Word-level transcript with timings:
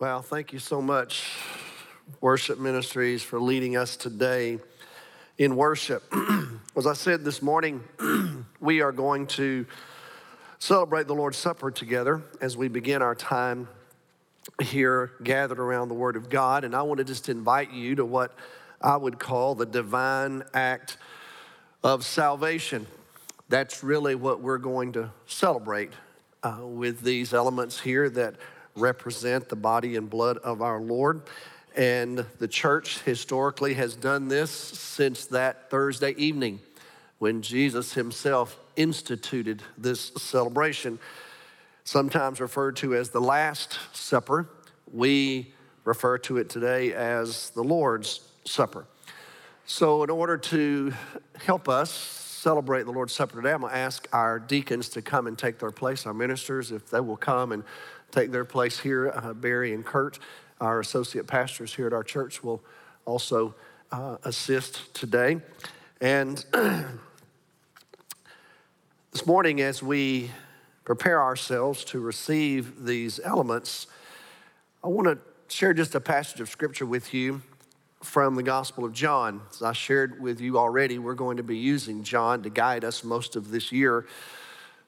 Well, 0.00 0.22
thank 0.22 0.52
you 0.52 0.58
so 0.58 0.82
much, 0.82 1.38
Worship 2.20 2.58
Ministries, 2.58 3.22
for 3.22 3.38
leading 3.38 3.76
us 3.76 3.96
today 3.96 4.58
in 5.38 5.54
worship. 5.54 6.02
As 6.76 6.88
I 6.88 6.94
said 6.94 7.24
this 7.24 7.40
morning, 7.40 7.80
we 8.60 8.80
are 8.80 8.90
going 8.90 9.28
to 9.28 9.64
celebrate 10.58 11.06
the 11.06 11.14
Lord's 11.14 11.36
Supper 11.36 11.70
together 11.70 12.24
as 12.40 12.56
we 12.56 12.66
begin 12.66 13.02
our 13.02 13.14
time 13.14 13.68
here 14.60 15.12
gathered 15.22 15.60
around 15.60 15.86
the 15.86 15.94
Word 15.94 16.16
of 16.16 16.28
God. 16.28 16.64
And 16.64 16.74
I 16.74 16.82
want 16.82 16.98
to 16.98 17.04
just 17.04 17.28
invite 17.28 17.72
you 17.72 17.94
to 17.94 18.04
what 18.04 18.34
I 18.82 18.96
would 18.96 19.20
call 19.20 19.54
the 19.54 19.64
divine 19.64 20.42
act 20.52 20.96
of 21.84 22.04
salvation. 22.04 22.88
That's 23.48 23.84
really 23.84 24.16
what 24.16 24.40
we're 24.40 24.58
going 24.58 24.90
to 24.94 25.12
celebrate 25.26 25.92
uh, 26.42 26.58
with 26.62 27.02
these 27.02 27.32
elements 27.32 27.78
here 27.78 28.10
that 28.10 28.34
represent 28.76 29.48
the 29.48 29.56
body 29.56 29.96
and 29.96 30.08
blood 30.08 30.38
of 30.38 30.62
our 30.62 30.80
Lord. 30.80 31.22
And 31.76 32.24
the 32.38 32.48
church 32.48 33.00
historically 33.00 33.74
has 33.74 33.96
done 33.96 34.28
this 34.28 34.50
since 34.50 35.26
that 35.26 35.70
Thursday 35.70 36.14
evening 36.16 36.60
when 37.18 37.42
Jesus 37.42 37.94
himself 37.94 38.58
instituted 38.76 39.62
this 39.78 40.12
celebration, 40.16 40.98
sometimes 41.84 42.40
referred 42.40 42.76
to 42.76 42.94
as 42.94 43.10
the 43.10 43.20
Last 43.20 43.78
Supper. 43.92 44.48
We 44.92 45.52
refer 45.84 46.18
to 46.18 46.38
it 46.38 46.48
today 46.48 46.92
as 46.92 47.50
the 47.50 47.62
Lord's 47.62 48.20
Supper. 48.44 48.86
So, 49.66 50.02
in 50.02 50.10
order 50.10 50.36
to 50.36 50.92
help 51.42 51.68
us 51.68 51.90
celebrate 51.90 52.82
the 52.82 52.92
Lord's 52.92 53.14
Supper 53.14 53.36
today, 53.36 53.52
I'm 53.52 53.62
going 53.62 53.72
to 53.72 53.78
ask 53.78 54.06
our 54.12 54.38
deacons 54.38 54.90
to 54.90 55.02
come 55.02 55.26
and 55.26 55.38
take 55.38 55.58
their 55.58 55.70
place, 55.70 56.04
our 56.04 56.12
ministers, 56.12 56.72
if 56.72 56.90
they 56.90 57.00
will 57.00 57.16
come 57.16 57.52
and 57.52 57.64
take 58.14 58.30
their 58.30 58.44
place 58.44 58.78
here. 58.78 59.10
Uh, 59.10 59.34
Barry 59.34 59.74
and 59.74 59.84
Kurt, 59.84 60.20
our 60.60 60.78
associate 60.78 61.26
pastors 61.26 61.74
here 61.74 61.88
at 61.88 61.92
our 61.92 62.04
church, 62.04 62.44
will 62.44 62.62
also 63.04 63.54
uh, 63.90 64.18
assist 64.22 64.94
today. 64.94 65.40
And 66.00 66.44
this 69.10 69.26
morning, 69.26 69.60
as 69.60 69.82
we 69.82 70.30
prepare 70.84 71.20
ourselves 71.20 71.84
to 71.86 71.98
receive 71.98 72.84
these 72.84 73.18
elements, 73.24 73.88
I 74.84 74.88
want 74.88 75.08
to 75.08 75.18
share 75.52 75.74
just 75.74 75.94
a 75.96 76.00
passage 76.00 76.40
of 76.40 76.48
scripture 76.48 76.86
with 76.86 77.12
you 77.12 77.42
from 78.00 78.36
the 78.36 78.42
Gospel 78.44 78.84
of 78.84 78.92
John. 78.92 79.40
As 79.50 79.62
I 79.62 79.72
shared 79.72 80.20
with 80.20 80.40
you 80.40 80.56
already, 80.56 80.98
we're 80.98 81.14
going 81.14 81.38
to 81.38 81.42
be 81.42 81.56
using 81.56 82.04
John 82.04 82.42
to 82.44 82.50
guide 82.50 82.84
us 82.84 83.02
most 83.02 83.34
of 83.34 83.50
this 83.50 83.72
year. 83.72 84.06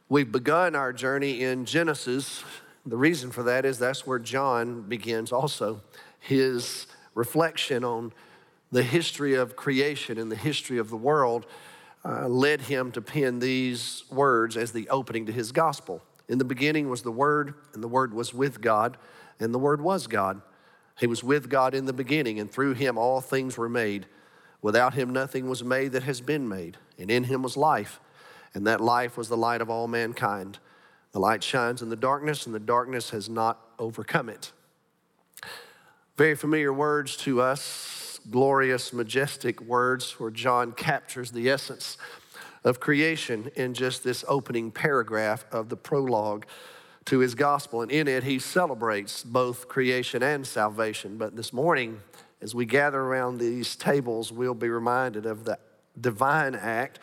We've 0.08 0.31
begun 0.31 0.77
our 0.77 0.92
journey 0.92 1.42
in 1.42 1.64
Genesis 1.64 2.45
the 2.87 2.97
reason 2.97 3.31
for 3.31 3.42
that 3.42 3.65
is 3.65 3.79
that's 3.79 4.06
where 4.06 4.19
John 4.19 4.83
begins 4.83 5.33
also 5.33 5.83
his 6.20 6.87
reflection 7.15 7.84
on 7.84 8.12
the 8.70 8.83
history 8.83 9.34
of 9.34 9.56
creation 9.56 10.19
and 10.19 10.31
the 10.31 10.37
history 10.37 10.79
of 10.79 10.91
the 10.91 10.97
world 10.97 11.47
uh, 12.05 12.29
led 12.29 12.62
him 12.62 12.92
to 12.92 13.01
pen 13.01 13.41
these 13.41 14.05
words 14.11 14.57
as 14.57 14.73
the 14.73 14.89
opening 14.89 15.27
to 15.27 15.33
his 15.33 15.51
gospel. 15.51 16.03
In 16.29 16.39
the 16.39 16.45
beginning 16.45 16.89
was 16.89 17.03
the 17.03 17.12
Word, 17.12 17.55
and 17.75 17.83
the 17.83 17.89
Word 17.89 18.12
was 18.12 18.34
with 18.34 18.61
God, 18.61 18.97
and 19.41 19.55
the 19.55 19.59
Word 19.59 19.81
was 19.81 20.07
God. 20.07 20.41
He 20.98 21.07
was 21.07 21.23
with 21.23 21.48
God 21.48 21.75
in 21.75 21.87
the 21.87 21.92
beginning, 21.92 22.41
and 22.41 22.51
through 22.51 22.75
him 22.75 22.98
all 22.98 23.20
things 23.20 23.57
were 23.57 23.69
made. 23.69 24.07
Without 24.62 24.95
him 24.95 25.12
nothing 25.12 25.48
was 25.48 25.62
made 25.62 25.92
that 25.92 26.03
has 26.05 26.20
been 26.20 26.48
made, 26.48 26.77
and 26.98 27.11
in 27.11 27.25
him 27.25 27.42
was 27.42 27.57
life, 27.57 28.01
and 28.55 28.67
that 28.67 28.81
life 28.81 29.17
was 29.17 29.29
the 29.29 29.37
light 29.37 29.61
of 29.61 29.70
all 29.70 29.87
mankind. 29.87 30.59
The 31.17 31.20
light 31.20 31.42
shines 31.42 31.81
in 31.81 31.89
the 31.89 31.97
darkness, 31.97 32.45
and 32.45 32.55
the 32.55 32.61
darkness 32.61 33.09
has 33.09 33.27
not 33.27 33.59
overcome 33.78 34.28
it. 34.28 34.53
Very 36.19 36.34
familiar 36.34 36.75
words 36.75 37.17
to 37.17 37.41
us, 37.41 38.20
glorious, 38.31 38.92
majestic 38.92 39.62
words 39.62 40.20
where 40.20 40.31
John 40.31 40.73
captures 40.73 41.31
the 41.31 41.48
essence 41.48 41.97
of 42.64 42.80
creation 42.80 43.51
in 43.57 43.73
just 43.73 44.05
this 44.05 44.27
opening 44.29 44.70
paragraph 44.70 45.46
of 45.51 45.70
the 45.70 45.77
prologue 45.79 46.45
to 47.07 47.20
his 47.20 47.35
gospel. 47.35 47.80
And 47.80 47.91
in 47.91 48.08
it, 48.08 48.23
he 48.23 48.39
celebrates 48.39 49.23
both 49.23 49.68
creation 49.68 50.23
and 50.23 50.46
salvation. 50.46 51.17
But 51.17 51.35
this 51.35 51.51
morning, 51.51 52.02
as 52.42 52.55
we 52.55 52.67
gather 52.67 53.01
around 53.01 53.39
these 53.39 53.74
tables, 53.74 54.30
we'll 54.30 54.52
be 54.52 54.68
reminded 54.68 55.24
of 55.24 55.45
the 55.45 55.58
divine 55.98 56.55
act 56.55 56.98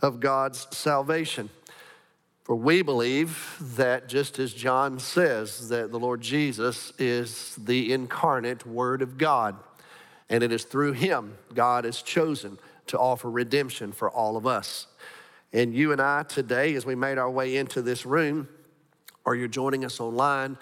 of 0.00 0.20
God's 0.20 0.68
salvation. 0.70 1.50
For 2.50 2.56
we 2.56 2.82
believe 2.82 3.56
that 3.76 4.08
just 4.08 4.40
as 4.40 4.52
John 4.52 4.98
says, 4.98 5.68
that 5.68 5.92
the 5.92 6.00
Lord 6.00 6.20
Jesus 6.20 6.92
is 6.98 7.54
the 7.54 7.92
incarnate 7.92 8.66
Word 8.66 9.02
of 9.02 9.16
God, 9.18 9.54
and 10.28 10.42
it 10.42 10.50
is 10.50 10.64
through 10.64 10.94
him 10.94 11.38
God 11.54 11.84
has 11.84 12.02
chosen 12.02 12.58
to 12.88 12.98
offer 12.98 13.30
redemption 13.30 13.92
for 13.92 14.10
all 14.10 14.36
of 14.36 14.48
us. 14.48 14.88
And 15.52 15.72
you 15.72 15.92
and 15.92 16.00
I 16.00 16.24
today, 16.24 16.74
as 16.74 16.84
we 16.84 16.96
made 16.96 17.18
our 17.18 17.30
way 17.30 17.56
into 17.56 17.82
this 17.82 18.04
room, 18.04 18.48
or 19.24 19.36
you're 19.36 19.46
joining 19.46 19.84
us 19.84 20.00
online, 20.00 20.58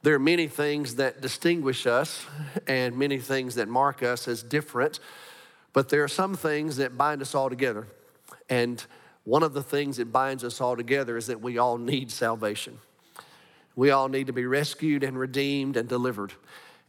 there 0.00 0.14
are 0.14 0.18
many 0.18 0.48
things 0.48 0.94
that 0.94 1.20
distinguish 1.20 1.86
us 1.86 2.24
and 2.66 2.96
many 2.96 3.18
things 3.18 3.56
that 3.56 3.68
mark 3.68 4.02
us 4.02 4.28
as 4.28 4.42
different, 4.42 4.98
but 5.74 5.90
there 5.90 6.02
are 6.02 6.08
some 6.08 6.34
things 6.34 6.78
that 6.78 6.96
bind 6.96 7.20
us 7.20 7.34
all 7.34 7.50
together. 7.50 7.86
And 8.48 8.82
one 9.28 9.42
of 9.42 9.52
the 9.52 9.62
things 9.62 9.98
that 9.98 10.10
binds 10.10 10.42
us 10.42 10.58
all 10.58 10.74
together 10.74 11.18
is 11.18 11.26
that 11.26 11.42
we 11.42 11.58
all 11.58 11.76
need 11.76 12.10
salvation. 12.10 12.78
We 13.76 13.90
all 13.90 14.08
need 14.08 14.28
to 14.28 14.32
be 14.32 14.46
rescued 14.46 15.04
and 15.04 15.18
redeemed 15.18 15.76
and 15.76 15.86
delivered. 15.86 16.32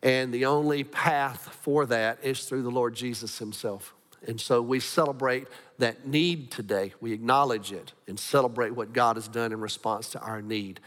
And 0.01 0.33
the 0.33 0.45
only 0.45 0.85
path 0.85 1.57
for 1.61 1.85
that 1.87 2.19
is 2.23 2.45
through 2.45 2.63
the 2.63 2.71
Lord 2.71 2.95
Jesus 2.95 3.39
Himself. 3.39 3.93
And 4.25 4.39
so 4.39 4.61
we 4.61 4.79
celebrate 4.79 5.49
that 5.79 6.07
need 6.07 6.49
today. 6.49 6.93
We 7.01 7.11
acknowledge 7.11 7.73
it 7.73 7.91
and 8.07 8.17
celebrate 8.17 8.71
what 8.71 8.93
God 8.93 9.17
has 9.17 9.27
done 9.27 9.51
in 9.51 9.59
response 9.59 10.07
to 10.11 10.21
our 10.21 10.41
need. 10.41 10.79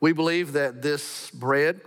We 0.00 0.12
believe 0.12 0.52
that 0.54 0.80
this 0.80 1.30
bread 1.32 1.82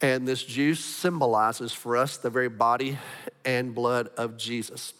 and 0.00 0.26
this 0.26 0.44
juice 0.44 0.84
symbolizes 0.84 1.72
for 1.72 1.96
us 1.96 2.16
the 2.16 2.30
very 2.30 2.48
body 2.48 2.96
and 3.44 3.74
blood 3.74 4.08
of 4.16 4.36
Jesus. 4.36 4.94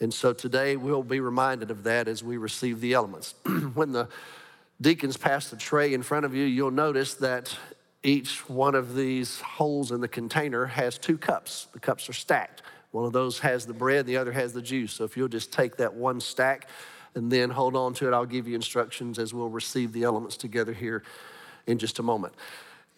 And 0.00 0.12
so 0.14 0.32
today 0.32 0.76
we'll 0.76 1.02
be 1.02 1.20
reminded 1.20 1.70
of 1.70 1.82
that 1.84 2.08
as 2.08 2.22
we 2.22 2.36
receive 2.36 2.80
the 2.80 2.92
elements. 2.94 3.34
when 3.74 3.92
the 3.92 4.08
deacons 4.80 5.16
pass 5.16 5.48
the 5.48 5.56
tray 5.56 5.92
in 5.92 6.02
front 6.02 6.24
of 6.24 6.34
you, 6.34 6.44
you'll 6.44 6.70
notice 6.70 7.14
that 7.14 7.56
each 8.02 8.48
one 8.48 8.74
of 8.74 8.94
these 8.94 9.40
holes 9.40 9.90
in 9.90 10.00
the 10.00 10.08
container 10.08 10.66
has 10.66 10.98
two 10.98 11.18
cups. 11.18 11.66
The 11.72 11.80
cups 11.80 12.08
are 12.08 12.12
stacked. 12.12 12.62
One 12.92 13.04
of 13.04 13.12
those 13.12 13.40
has 13.40 13.66
the 13.66 13.74
bread, 13.74 14.06
the 14.06 14.16
other 14.16 14.32
has 14.32 14.52
the 14.52 14.62
juice. 14.62 14.92
So 14.92 15.04
if 15.04 15.16
you'll 15.16 15.28
just 15.28 15.52
take 15.52 15.76
that 15.76 15.94
one 15.94 16.20
stack 16.20 16.68
and 17.14 17.30
then 17.30 17.50
hold 17.50 17.74
on 17.74 17.92
to 17.94 18.06
it, 18.06 18.14
I'll 18.14 18.24
give 18.24 18.46
you 18.46 18.54
instructions 18.54 19.18
as 19.18 19.34
we'll 19.34 19.48
receive 19.48 19.92
the 19.92 20.04
elements 20.04 20.36
together 20.36 20.72
here 20.72 21.02
in 21.66 21.78
just 21.78 21.98
a 21.98 22.02
moment. 22.02 22.34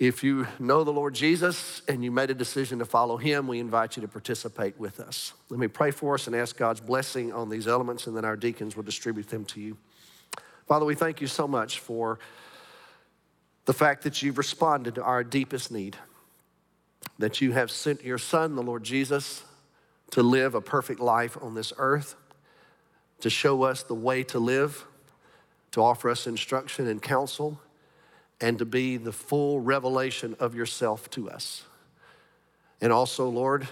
If 0.00 0.25
you 0.25 0.47
know 0.59 0.83
the 0.83 0.91
Lord 0.91 1.15
Jesus 1.15 1.83
and 1.87 2.03
you 2.03 2.11
made 2.11 2.31
a 2.31 2.34
decision 2.34 2.78
to 2.78 2.87
follow 2.87 3.19
him, 3.19 3.47
we 3.47 3.61
invite 3.61 3.97
you 3.97 4.00
to 4.00 4.09
participate 4.09 4.81
with 4.81 4.99
us. 4.99 5.34
Let 5.50 5.61
me 5.61 5.69
pray 5.69 5.91
for 5.91 6.15
us 6.15 6.27
and 6.27 6.34
ask 6.34 6.56
God's 6.56 6.81
blessing 6.81 7.34
on 7.34 7.50
these 7.50 7.69
elements, 7.69 8.06
and 8.06 8.16
then 8.16 8.25
our 8.25 8.34
deacons 8.34 8.77
will 8.77 8.83
distribute 8.83 9.28
them 9.28 9.44
to 9.44 9.61
you. 9.61 9.77
Father, 10.66 10.87
we 10.87 10.94
thank 10.94 11.21
you 11.21 11.27
so 11.27 11.47
much 11.47 11.81
for 11.81 12.19
the 13.66 13.75
fact 13.75 14.05
that 14.05 14.22
you've 14.22 14.38
responded 14.38 14.94
to 14.94 15.03
our 15.03 15.22
deepest 15.22 15.71
need, 15.71 15.99
that 17.19 17.43
you 17.43 17.53
have 17.53 17.71
sent 17.71 18.03
your 18.03 18.17
Son, 18.17 18.56
the 18.56 18.62
Lord 18.62 18.82
Jesus, 18.82 19.44
to 20.12 20.22
live 20.22 20.55
a 20.55 20.62
perfect 20.62 21.00
life 21.00 21.37
on 21.43 21.55
this 21.55 21.75
earth, 21.77 22.15
to 23.21 23.28
show 23.28 23.65
us 23.65 23.82
the 23.82 23.94
way 23.94 24.22
to 24.22 24.38
live, 24.38 24.87
to 25.72 25.82
offer 25.82 26.09
us 26.09 26.27
instruction 26.27 26.87
and 26.87 27.03
counsel 27.03 27.61
and 28.40 28.58
to 28.58 28.64
be 28.64 28.96
the 28.96 29.12
full 29.12 29.60
revelation 29.60 30.36
of 30.40 30.54
yourself 30.54 31.10
to 31.10 31.30
us. 31.30 31.64
And 32.81 32.92
also, 32.92 33.28
Lord, 33.28 33.69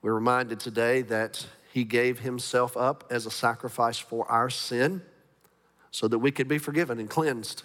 we're 0.00 0.14
reminded 0.14 0.60
today 0.60 1.02
that 1.02 1.46
He 1.72 1.84
gave 1.84 2.20
Himself 2.20 2.76
up 2.76 3.04
as 3.10 3.26
a 3.26 3.30
sacrifice 3.30 3.98
for 3.98 4.30
our 4.30 4.48
sin 4.48 5.02
so 5.90 6.08
that 6.08 6.18
we 6.18 6.30
could 6.30 6.48
be 6.48 6.58
forgiven 6.58 6.98
and 6.98 7.10
cleansed 7.10 7.64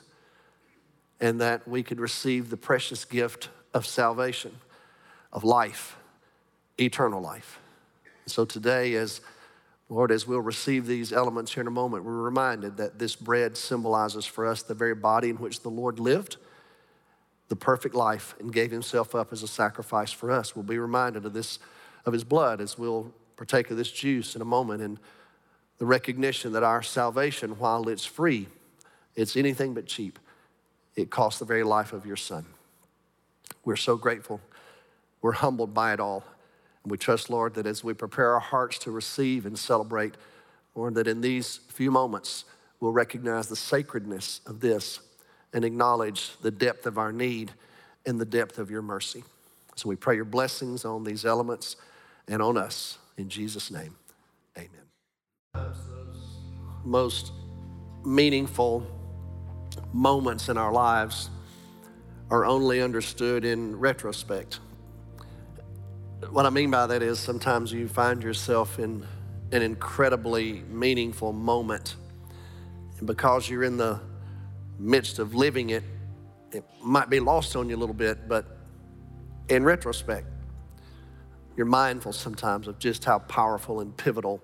and 1.22 1.40
that 1.40 1.68
we 1.68 1.84
could 1.84 2.00
receive 2.00 2.50
the 2.50 2.58
precious 2.58 3.06
gift 3.06 3.50
of 3.74 3.86
salvation, 3.86 4.52
of 5.32 5.44
life, 5.44 5.96
eternal 6.80 7.22
life. 7.22 7.60
So 8.26 8.46
today, 8.46 8.96
as 8.96 9.22
Lord, 9.90 10.12
as 10.12 10.26
we'll 10.26 10.42
receive 10.42 10.86
these 10.88 11.14
elements 11.14 11.54
here 11.54 11.62
in 11.62 11.68
a 11.68 11.72
moment, 11.72 12.04
we're 12.04 12.14
reminded 12.14 12.78
that 12.78 13.00
this 13.00 13.16
bread 13.16 13.58
symbolizes 13.58 14.26
for 14.26 14.48
us 14.48 14.64
the 14.64 14.74
very 14.74 14.96
body 14.96 15.30
in 15.30 15.36
which 15.38 15.62
the 15.62 15.70
Lord 15.70 16.00
lived, 16.00 16.38
the 17.50 17.56
perfect 17.56 17.94
life, 17.94 18.34
and 18.40 18.52
gave 18.52 18.72
himself 18.72 19.14
up 19.14 19.32
as 19.32 19.44
a 19.44 19.48
sacrifice 19.48 20.12
for 20.12 20.32
us. 20.32 20.56
We'll 20.56 20.64
be 20.64 20.80
reminded 20.80 21.26
of 21.26 21.34
this, 21.34 21.60
of 22.06 22.14
his 22.14 22.24
blood, 22.24 22.62
as 22.62 22.78
we'll 22.78 23.14
partake 23.36 23.70
of 23.72 23.78
this 23.78 23.92
juice 23.92 24.36
in 24.36 24.42
a 24.42 24.46
moment, 24.46 24.82
and 24.82 24.98
the 25.78 25.86
recognition 25.86 26.54
that 26.54 26.64
our 26.64 26.82
salvation, 26.82 27.52
while 27.60 27.88
it's 27.90 28.06
free, 28.06 28.48
it's 29.16 29.36
anything 29.36 29.74
but 29.74 29.86
cheap. 29.86 30.18
It 30.96 31.10
costs 31.10 31.40
the 31.40 31.46
very 31.46 31.64
life 31.64 31.94
of 31.94 32.06
your 32.06 32.16
son. 32.16 32.46
We're 33.66 33.76
so 33.76 33.98
grateful. 33.98 34.40
We're 35.22 35.34
humbled 35.34 35.74
by 35.74 35.94
it 35.94 36.00
all. 36.00 36.24
We 36.86 36.98
trust, 36.98 37.30
Lord, 37.30 37.54
that 37.56 37.66
as 37.66 37.84
we 37.84 37.94
prepare 37.94 38.34
our 38.34 38.40
hearts 38.40 38.78
to 38.80 38.92
receive 38.92 39.46
and 39.46 39.58
celebrate, 39.58 40.16
Lord, 40.76 40.96
that 40.96 41.08
in 41.08 41.22
these 41.22 41.62
few 41.70 41.92
moments 41.92 42.46
we'll 42.80 42.92
recognize 42.92 43.48
the 43.48 43.56
sacredness 43.56 44.42
of 44.46 44.60
this 44.60 45.00
and 45.54 45.64
acknowledge 45.64 46.32
the 46.42 46.52
depth 46.52 46.86
of 46.86 46.98
our 46.98 47.14
need 47.14 47.52
and 48.06 48.20
the 48.20 48.26
depth 48.26 48.58
of 48.58 48.70
your 48.70 48.82
mercy. 48.82 49.24
So 49.76 49.88
we 49.88 49.96
pray 49.96 50.16
your 50.16 50.26
blessings 50.26 50.84
on 50.84 51.04
these 51.04 51.26
elements 51.26 51.78
and 52.28 52.42
on 52.42 52.58
us. 52.58 52.98
In 53.18 53.30
Jesus' 53.30 53.72
name, 53.72 53.96
amen. 54.58 55.74
Most 56.84 57.32
meaningful 58.04 58.86
moments 59.94 60.50
in 60.50 60.58
our 60.58 60.74
lives 60.74 61.30
are 62.30 62.46
only 62.46 62.82
understood 62.82 63.46
in 63.46 63.80
retrospect. 63.80 64.60
What 66.32 66.46
I 66.46 66.50
mean 66.50 66.72
by 66.72 66.88
that 66.88 67.02
is 67.02 67.20
sometimes 67.20 67.72
you 67.72 67.88
find 67.88 68.22
yourself 68.24 68.80
in 68.80 69.06
an 69.52 69.62
incredibly 69.62 70.62
meaningful 70.70 71.34
moment, 71.34 71.96
and 72.98 73.08
because 73.08 73.50
you're 73.50 73.64
in 73.64 73.78
the 73.78 74.00
midst 74.78 75.20
of 75.20 75.34
living 75.34 75.72
it, 75.72 75.84
it 76.52 76.64
might 76.84 77.10
be 77.10 77.20
lost 77.20 77.56
on 77.56 77.70
you 77.70 77.76
a 77.76 77.78
little 77.78 77.96
bit, 77.96 78.28
but 78.28 78.46
in 79.50 79.64
retrospect, 79.64 80.28
you're 81.58 81.66
mindful 81.66 82.14
sometimes 82.14 82.68
of 82.68 82.80
just 82.80 83.06
how 83.06 83.20
powerful 83.20 83.80
and 83.80 83.96
pivotal 83.96 84.42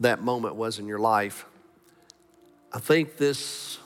that 0.00 0.22
moment 0.22 0.54
was 0.54 0.78
in 0.78 0.86
your 0.86 0.98
life. 0.98 1.46
I 2.72 2.78
think 2.78 3.16
this 3.16 3.78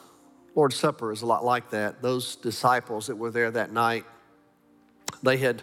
Lord's 0.55 0.77
Supper 0.77 1.13
is 1.13 1.23
a 1.23 1.27
lot 1.27 1.45
like 1.45 1.71
that. 1.71 2.03
Those 2.03 2.37
disciples 2.37 3.07
that 3.07 3.17
were 3.17 3.31
there 3.31 3.51
that 3.51 3.73
night, 3.73 4.05
they 5.23 5.37
had 5.39 5.63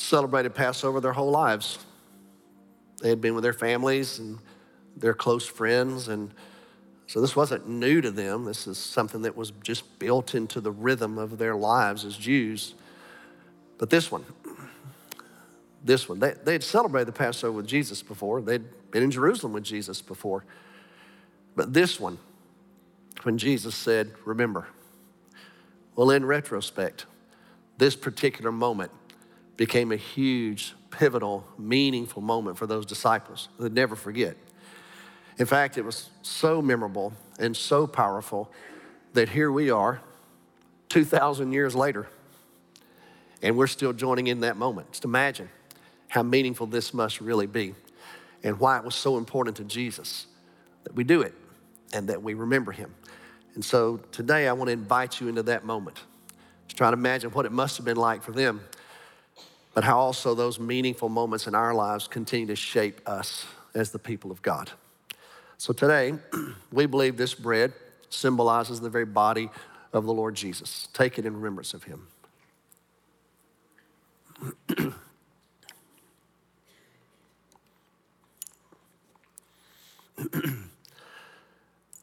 celebrated 0.00 0.54
Passover 0.54 1.00
their 1.00 1.12
whole 1.12 1.30
lives. 1.30 1.78
They 3.02 3.08
had 3.08 3.20
been 3.20 3.34
with 3.34 3.42
their 3.42 3.52
families 3.52 4.18
and 4.18 4.38
their 4.96 5.14
close 5.14 5.46
friends, 5.46 6.08
and 6.08 6.32
so 7.06 7.20
this 7.20 7.34
wasn't 7.34 7.68
new 7.68 8.00
to 8.00 8.10
them. 8.10 8.44
This 8.44 8.66
is 8.66 8.78
something 8.78 9.22
that 9.22 9.36
was 9.36 9.52
just 9.62 9.98
built 9.98 10.34
into 10.34 10.60
the 10.60 10.70
rhythm 10.70 11.18
of 11.18 11.38
their 11.38 11.56
lives 11.56 12.04
as 12.04 12.16
Jews. 12.16 12.74
But 13.78 13.90
this 13.90 14.10
one, 14.10 14.24
this 15.82 16.08
one, 16.08 16.18
they, 16.18 16.34
they 16.44 16.52
had 16.52 16.62
celebrated 16.62 17.08
the 17.08 17.12
Passover 17.12 17.52
with 17.52 17.66
Jesus 17.66 18.02
before, 18.02 18.40
they'd 18.42 18.64
been 18.90 19.02
in 19.02 19.10
Jerusalem 19.10 19.52
with 19.52 19.64
Jesus 19.64 20.02
before. 20.02 20.44
But 21.56 21.72
this 21.72 21.98
one, 21.98 22.18
when 23.22 23.38
Jesus 23.38 23.74
said, 23.74 24.12
Remember, 24.24 24.66
well, 25.96 26.10
in 26.10 26.24
retrospect, 26.24 27.06
this 27.78 27.96
particular 27.96 28.52
moment 28.52 28.92
became 29.60 29.92
a 29.92 29.96
huge, 29.96 30.74
pivotal, 30.90 31.44
meaningful 31.58 32.22
moment 32.22 32.56
for 32.56 32.66
those 32.66 32.86
disciples. 32.86 33.50
They'd 33.58 33.74
never 33.74 33.94
forget. 33.94 34.34
In 35.36 35.44
fact, 35.44 35.76
it 35.76 35.84
was 35.84 36.08
so 36.22 36.62
memorable 36.62 37.12
and 37.38 37.54
so 37.54 37.86
powerful 37.86 38.50
that 39.12 39.28
here 39.28 39.52
we 39.52 39.70
are, 39.70 40.00
2,000 40.88 41.52
years 41.52 41.74
later, 41.74 42.08
and 43.42 43.54
we're 43.54 43.66
still 43.66 43.92
joining 43.92 44.28
in 44.28 44.40
that 44.40 44.56
moment. 44.56 44.92
Just 44.92 45.04
imagine 45.04 45.50
how 46.08 46.22
meaningful 46.22 46.66
this 46.66 46.94
must 46.94 47.20
really 47.20 47.46
be 47.46 47.74
and 48.42 48.58
why 48.58 48.78
it 48.78 48.84
was 48.84 48.94
so 48.94 49.18
important 49.18 49.58
to 49.58 49.64
Jesus 49.64 50.26
that 50.84 50.94
we 50.94 51.04
do 51.04 51.20
it 51.20 51.34
and 51.92 52.08
that 52.08 52.22
we 52.22 52.32
remember 52.32 52.72
him. 52.72 52.94
And 53.56 53.62
so 53.62 53.98
today 54.10 54.48
I 54.48 54.54
want 54.54 54.68
to 54.68 54.72
invite 54.72 55.20
you 55.20 55.28
into 55.28 55.42
that 55.42 55.66
moment 55.66 56.00
Just 56.66 56.78
try 56.78 56.88
to 56.88 56.94
imagine 56.96 57.30
what 57.32 57.44
it 57.44 57.52
must 57.52 57.76
have 57.76 57.84
been 57.84 57.98
like 57.98 58.22
for 58.22 58.32
them, 58.32 58.62
but 59.74 59.84
how 59.84 59.98
also 59.98 60.34
those 60.34 60.58
meaningful 60.58 61.08
moments 61.08 61.46
in 61.46 61.54
our 61.54 61.72
lives 61.74 62.08
continue 62.08 62.46
to 62.46 62.56
shape 62.56 63.00
us 63.06 63.46
as 63.74 63.92
the 63.92 63.98
people 63.98 64.30
of 64.30 64.42
God. 64.42 64.70
So 65.58 65.72
today, 65.72 66.14
we 66.72 66.86
believe 66.86 67.16
this 67.16 67.34
bread 67.34 67.72
symbolizes 68.08 68.80
the 68.80 68.90
very 68.90 69.04
body 69.04 69.50
of 69.92 70.04
the 70.04 70.12
Lord 70.12 70.34
Jesus. 70.34 70.88
Take 70.92 71.18
it 71.18 71.26
in 71.26 71.34
remembrance 71.36 71.74
of 71.74 71.84
him. 71.84 72.06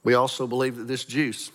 we 0.03 0.13
also 0.13 0.47
believe 0.47 0.77
that 0.77 0.87
this 0.87 1.03
juice 1.03 1.51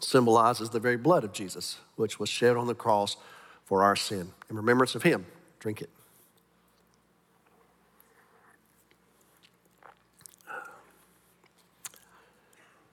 symbolizes 0.00 0.70
the 0.70 0.80
very 0.80 0.96
blood 0.96 1.24
of 1.24 1.32
Jesus, 1.32 1.78
which 1.96 2.18
was 2.18 2.28
shed 2.28 2.56
on 2.56 2.66
the 2.66 2.74
cross 2.74 3.16
for 3.72 3.84
our 3.84 3.96
sin. 3.96 4.30
In 4.50 4.56
remembrance 4.56 4.94
of 4.96 5.02
him, 5.02 5.24
drink 5.58 5.80
it. 5.80 5.88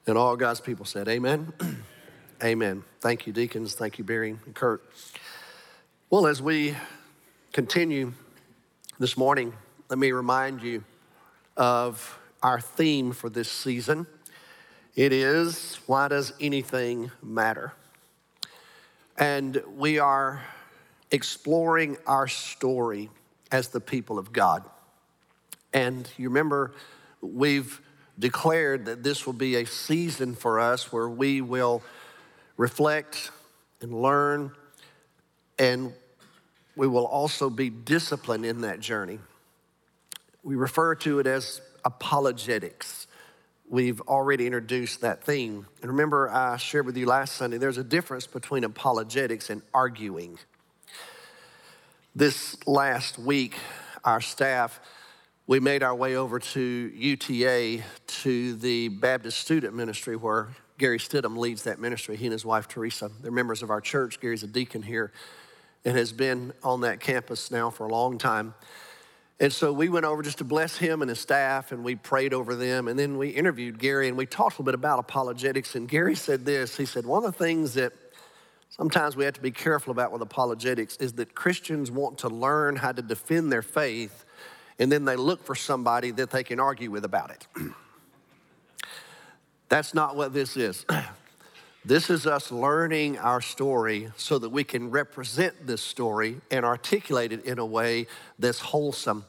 And 0.07 0.17
all 0.17 0.37
God's 0.37 0.61
people 0.61 0.85
said, 0.85 1.09
Amen. 1.09 1.51
Amen. 2.41 2.85
Thank 3.01 3.27
you, 3.27 3.33
deacons. 3.33 3.75
Thank 3.75 3.97
you, 3.97 4.05
Barry 4.05 4.29
and 4.29 4.55
Kurt. 4.55 4.81
Well, 6.09 6.27
as 6.27 6.41
we 6.41 6.77
continue 7.51 8.13
this 8.99 9.17
morning, 9.17 9.51
let 9.89 9.99
me 9.99 10.13
remind 10.13 10.63
you 10.63 10.85
of 11.57 12.17
our 12.41 12.61
theme 12.61 13.11
for 13.11 13.29
this 13.29 13.51
season. 13.51 14.07
It 14.95 15.11
is 15.11 15.77
Why 15.87 16.07
Does 16.07 16.31
Anything 16.39 17.11
Matter? 17.21 17.73
And 19.17 19.61
we 19.75 19.99
are 19.99 20.41
exploring 21.11 21.97
our 22.05 22.27
story 22.27 23.09
as 23.51 23.69
the 23.69 23.79
people 23.79 24.19
of 24.19 24.31
God. 24.31 24.63
And 25.73 26.09
you 26.17 26.29
remember, 26.29 26.73
we've 27.21 27.81
declared 28.17 28.85
that 28.85 29.03
this 29.03 29.25
will 29.25 29.33
be 29.33 29.55
a 29.55 29.65
season 29.65 30.35
for 30.35 30.59
us 30.59 30.91
where 30.91 31.09
we 31.09 31.41
will 31.41 31.81
reflect 32.57 33.31
and 33.81 34.01
learn, 34.01 34.51
and 35.57 35.93
we 36.75 36.87
will 36.87 37.05
also 37.05 37.49
be 37.49 37.69
disciplined 37.69 38.45
in 38.45 38.61
that 38.61 38.79
journey. 38.79 39.19
We 40.43 40.55
refer 40.55 40.95
to 40.95 41.19
it 41.19 41.27
as 41.27 41.61
apologetics. 41.85 43.07
We've 43.69 44.01
already 44.01 44.45
introduced 44.45 45.01
that 45.01 45.23
theme. 45.23 45.67
And 45.81 45.91
remember, 45.91 46.29
I 46.29 46.57
shared 46.57 46.85
with 46.85 46.97
you 46.97 47.05
last 47.05 47.35
Sunday, 47.35 47.57
there's 47.57 47.77
a 47.77 47.83
difference 47.83 48.27
between 48.27 48.63
apologetics 48.63 49.49
and 49.49 49.61
arguing. 49.73 50.39
This 52.19 52.57
last 52.67 53.17
week, 53.17 53.55
our 54.03 54.19
staff 54.19 54.81
we 55.47 55.61
made 55.61 55.83
our 55.83 55.95
way 55.95 56.17
over 56.17 56.37
to 56.37 56.91
UTA 56.93 57.81
to 58.07 58.55
the 58.55 58.89
Baptist 58.89 59.39
Student 59.39 59.73
Ministry 59.73 60.17
where 60.17 60.49
Gary 60.77 60.99
Stidham 60.99 61.37
leads 61.37 61.63
that 61.63 61.79
ministry. 61.79 62.17
He 62.17 62.25
and 62.25 62.33
his 62.33 62.43
wife 62.43 62.67
Teresa, 62.67 63.09
they're 63.21 63.31
members 63.31 63.63
of 63.63 63.69
our 63.69 63.79
church. 63.79 64.19
Gary's 64.19 64.43
a 64.43 64.47
deacon 64.47 64.81
here 64.81 65.13
and 65.85 65.95
has 65.95 66.11
been 66.11 66.51
on 66.61 66.81
that 66.81 66.99
campus 66.99 67.51
now 67.51 67.69
for 67.69 67.85
a 67.85 67.89
long 67.89 68.17
time. 68.17 68.53
And 69.39 69.53
so 69.53 69.71
we 69.71 69.87
went 69.87 70.03
over 70.03 70.21
just 70.21 70.39
to 70.39 70.43
bless 70.43 70.75
him 70.75 71.01
and 71.01 71.07
his 71.07 71.21
staff, 71.21 71.71
and 71.71 71.85
we 71.85 71.95
prayed 71.95 72.33
over 72.33 72.53
them. 72.53 72.89
And 72.89 72.99
then 72.99 73.17
we 73.17 73.29
interviewed 73.29 73.79
Gary 73.79 74.09
and 74.09 74.17
we 74.17 74.25
talked 74.25 74.57
a 74.57 74.61
little 74.61 74.65
bit 74.65 74.75
about 74.75 74.99
apologetics. 74.99 75.73
And 75.73 75.87
Gary 75.87 76.15
said 76.15 76.43
this 76.43 76.75
He 76.75 76.85
said, 76.85 77.05
One 77.05 77.23
of 77.23 77.31
the 77.31 77.45
things 77.45 77.75
that 77.75 77.93
sometimes 78.69 79.15
we 79.15 79.25
have 79.25 79.33
to 79.33 79.41
be 79.41 79.51
careful 79.51 79.91
about 79.91 80.11
with 80.11 80.21
apologetics 80.21 80.97
is 80.97 81.13
that 81.13 81.35
Christians 81.35 81.91
want 81.91 82.19
to 82.19 82.29
learn 82.29 82.77
how 82.77 82.91
to 82.91 83.01
defend 83.01 83.51
their 83.51 83.61
faith 83.61 84.25
and 84.79 84.89
then 84.89 85.03
they 85.03 85.17
look 85.17 85.43
for 85.43 85.55
somebody 85.55 86.11
that 86.11 86.31
they 86.31 86.43
can 86.43 86.59
argue 86.59 86.89
with 86.89 87.03
about 87.03 87.31
it. 87.31 87.47
That's 89.69 89.93
not 89.93 90.15
what 90.15 90.33
this 90.33 90.55
is. 90.57 90.85
This 91.85 92.09
is 92.09 92.27
us 92.27 92.51
learning 92.51 93.17
our 93.19 93.39
story 93.39 94.11
so 94.17 94.37
that 94.37 94.49
we 94.49 94.65
can 94.65 94.91
represent 94.91 95.65
this 95.65 95.81
story 95.81 96.41
and 96.51 96.65
articulate 96.65 97.31
it 97.31 97.45
in 97.45 97.57
a 97.57 97.65
way 97.65 98.07
that's 98.37 98.59
wholesome, 98.59 99.23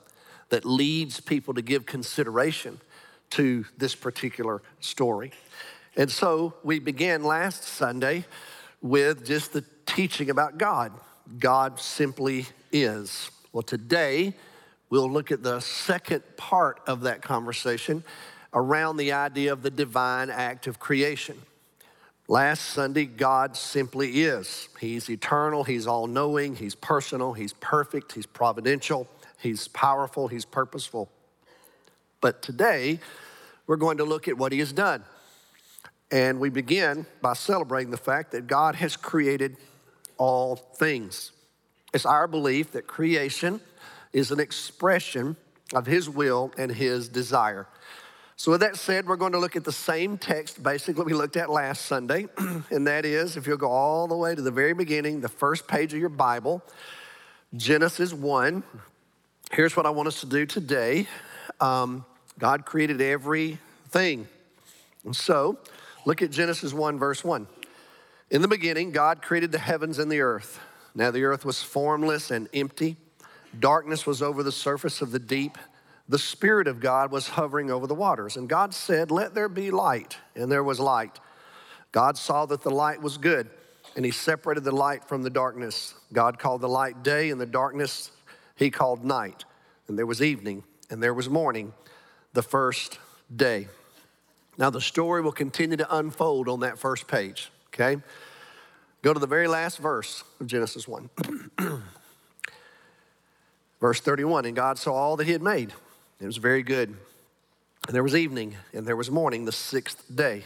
that 0.49 0.65
leads 0.65 1.21
people 1.21 1.55
to 1.55 1.63
give 1.63 1.87
consideration 1.87 2.81
to 3.31 3.65
this 3.79 3.95
particular 3.95 4.63
story. 4.81 5.31
And 5.97 6.11
so 6.11 6.55
we 6.65 6.81
began 6.81 7.23
last 7.23 7.63
Sunday 7.63 8.25
with 8.83 9.25
just 9.25 9.53
the 9.53 9.65
teaching 9.87 10.31
about 10.31 10.59
God. 10.59 10.93
God 11.39 11.79
simply 11.79 12.47
is. 12.73 13.31
Well, 13.53 13.63
today 13.63 14.35
We'll 14.91 15.11
look 15.11 15.31
at 15.31 15.45
the 15.45 15.61
second 15.61 16.25
part 16.37 16.81
of 16.89 17.03
that 17.03 17.23
conversation 17.23 18.03
around 18.53 18.97
the 18.97 19.13
idea 19.13 19.53
of 19.53 19.63
the 19.63 19.71
divine 19.71 20.31
act 20.31 20.67
of 20.67 20.81
creation. 20.81 21.41
Last 22.27 22.63
Sunday, 22.63 23.05
God 23.07 23.57
simply 23.57 24.23
is. 24.23 24.69
He's 24.81 25.09
eternal, 25.09 25.63
He's 25.63 25.87
all 25.87 26.09
knowing, 26.09 26.57
He's 26.57 26.75
personal, 26.75 27.33
He's 27.33 27.53
perfect, 27.55 28.13
He's 28.13 28.27
providential, 28.27 29.09
He's 29.39 29.69
powerful, 29.69 30.27
He's 30.27 30.45
purposeful. 30.45 31.09
But 32.21 32.43
today, 32.43 32.99
we're 33.69 33.77
going 33.77 33.99
to 33.99 34.05
look 34.05 34.27
at 34.27 34.37
what 34.37 34.51
He 34.51 34.59
has 34.59 34.73
done. 34.73 35.05
And 36.11 36.41
we 36.41 36.51
begin 36.51 37.07
by 37.23 37.35
celebrating 37.35 37.91
the 37.91 37.97
fact 37.97 38.33
that 38.33 38.47
God 38.47 38.75
has 38.75 38.97
created 38.97 39.57
all 40.19 40.57
things. 40.57 41.33
It's 41.95 42.07
our 42.07 42.27
belief 42.27 42.73
that 42.73 42.87
creation 42.87 43.61
is 44.13 44.31
an 44.31 44.41
expression 44.41 45.37
of 45.73 45.87
His 45.87 46.09
will 46.09 46.53
and 46.59 46.71
His 46.71 47.09
desire. 47.09 47.67
So, 48.37 48.53
with 48.53 48.61
that 48.63 48.77
said, 48.77 49.07
we're 49.07 49.17
going 49.17 49.33
to 49.33 49.39
look 49.39 49.55
at 49.55 49.65
the 49.65 49.73
same 49.73 50.17
text 50.17 50.63
basically 50.63 51.05
we 51.05 51.13
looked 51.13 51.37
at 51.37 51.51
last 51.51 51.85
Sunday, 51.85 52.27
and 52.71 52.87
that 52.87 53.05
is 53.05 53.37
if 53.37 53.47
you'll 53.47 53.59
go 53.59 53.71
all 53.71 54.09
the 54.09 54.17
way 54.17 54.35
to 54.35 54.41
the 54.41 54.51
very 54.51 54.73
beginning, 54.73 55.21
the 55.21 55.29
first 55.29 55.69
page 55.69 55.93
of 55.93 56.01
your 56.01 56.09
Bible, 56.09 56.63
Genesis 57.55 58.15
1. 58.15 58.63
Here's 59.53 59.77
what 59.77 59.85
I 59.85 59.91
want 59.91 60.09
us 60.09 60.21
to 60.21 60.27
do 60.27 60.47
today 60.47 61.07
um, 61.61 62.05
God 62.39 62.65
created 62.65 63.01
everything. 63.01 64.27
And 65.05 65.15
so, 65.15 65.59
look 66.05 66.23
at 66.23 66.31
Genesis 66.31 66.73
1, 66.73 66.99
verse 66.99 67.25
1. 67.25 67.47
In 68.31 68.43
the 68.43 68.49
beginning, 68.49 68.93
God 68.93 69.23
created 69.23 69.53
the 69.53 69.59
heavens 69.59 69.99
and 69.99 70.11
the 70.11 70.21
earth. 70.21 70.61
Now 70.95 71.11
the 71.11 71.25
earth 71.25 71.45
was 71.45 71.63
formless 71.63 72.31
and 72.31 72.49
empty. 72.55 72.97
Darkness 73.59 74.07
was 74.07 74.23
over 74.23 74.43
the 74.43 74.53
surface 74.53 75.03
of 75.03 75.11
the 75.11 75.19
deep. 75.19 75.59
The 76.09 76.19
Spirit 76.19 76.67
of 76.69 76.81
God 76.81 77.11
was 77.13 77.29
hovering 77.29 77.71
over 77.71 77.87
the 77.87 77.95
waters. 77.95 78.37
And 78.37 78.49
God 78.49 78.75
said, 78.75 79.11
Let 79.11 79.35
there 79.35 79.49
be 79.49 79.71
light. 79.71 80.17
And 80.35 80.51
there 80.51 80.65
was 80.65 80.81
light. 80.81 81.21
God 81.93 82.17
saw 82.17 82.47
that 82.47 82.63
the 82.63 82.71
light 82.71 83.03
was 83.03 83.19
good, 83.19 83.51
and 83.97 84.05
He 84.05 84.11
separated 84.11 84.65
the 84.65 84.75
light 84.75 85.05
from 85.09 85.23
the 85.23 85.31
darkness. 85.31 85.95
God 86.13 86.39
called 86.39 86.61
the 86.61 86.69
light 86.69 87.03
day, 87.03 87.31
and 87.31 87.41
the 87.41 87.47
darkness 87.47 88.13
He 88.57 88.71
called 88.71 89.05
night. 89.05 89.45
And 89.89 89.99
there 89.99 90.07
was 90.07 90.23
evening, 90.23 90.63
and 90.89 91.03
there 91.03 91.15
was 91.15 91.29
morning, 91.29 91.73
the 92.33 92.43
first 92.43 92.99
day. 93.35 93.69
Now 94.61 94.71
the 94.71 94.81
story 94.81 95.23
will 95.23 95.33
continue 95.33 95.79
to 95.79 95.97
unfold 95.97 96.49
on 96.49 96.61
that 96.61 96.79
first 96.79 97.09
page 97.09 97.51
okay? 97.75 98.01
Go 99.03 99.15
to 99.15 99.21
the 99.21 99.27
very 99.27 99.49
last 99.49 99.79
verse 99.79 100.25
of 100.41 100.47
Genesis 100.47 100.87
1. 100.87 101.11
verse 103.81 104.01
31 104.01 104.45
And 104.45 104.57
God 104.57 104.79
saw 104.79 104.93
all 104.93 105.17
that 105.17 105.27
He 105.27 105.33
had 105.33 105.43
made, 105.43 105.73
it 106.21 106.27
was 106.27 106.37
very 106.37 106.63
good. 106.63 106.97
And 107.87 107.95
there 107.97 108.03
was 108.03 108.15
evening, 108.15 108.57
and 108.75 108.87
there 108.87 108.97
was 108.97 109.11
morning, 109.11 109.47
the 109.47 109.53
sixth 109.53 110.05
day. 110.15 110.45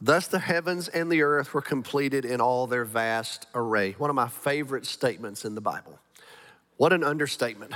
Thus 0.00 0.26
the 0.26 0.40
heavens 0.40 0.88
and 0.88 1.10
the 1.10 1.22
earth 1.22 1.54
were 1.54 1.62
completed 1.62 2.24
in 2.24 2.40
all 2.40 2.66
their 2.66 2.84
vast 2.84 3.46
array. 3.54 3.92
One 3.92 4.10
of 4.10 4.16
my 4.16 4.28
favorite 4.28 4.84
statements 4.84 5.44
in 5.44 5.54
the 5.54 5.60
Bible. 5.60 6.00
What 6.76 6.92
an 6.92 7.04
understatement. 7.04 7.72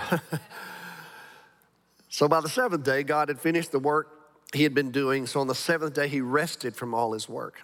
so 2.08 2.26
by 2.26 2.40
the 2.40 2.48
seventh 2.48 2.82
day, 2.82 3.04
God 3.04 3.28
had 3.28 3.38
finished 3.38 3.70
the 3.70 3.78
work 3.78 4.17
he 4.54 4.62
had 4.62 4.74
been 4.74 4.90
doing. 4.90 5.26
So 5.26 5.40
on 5.40 5.46
the 5.46 5.54
seventh 5.54 5.94
day, 5.94 6.08
he 6.08 6.20
rested 6.20 6.76
from 6.76 6.94
all 6.94 7.12
his 7.12 7.28
work. 7.28 7.62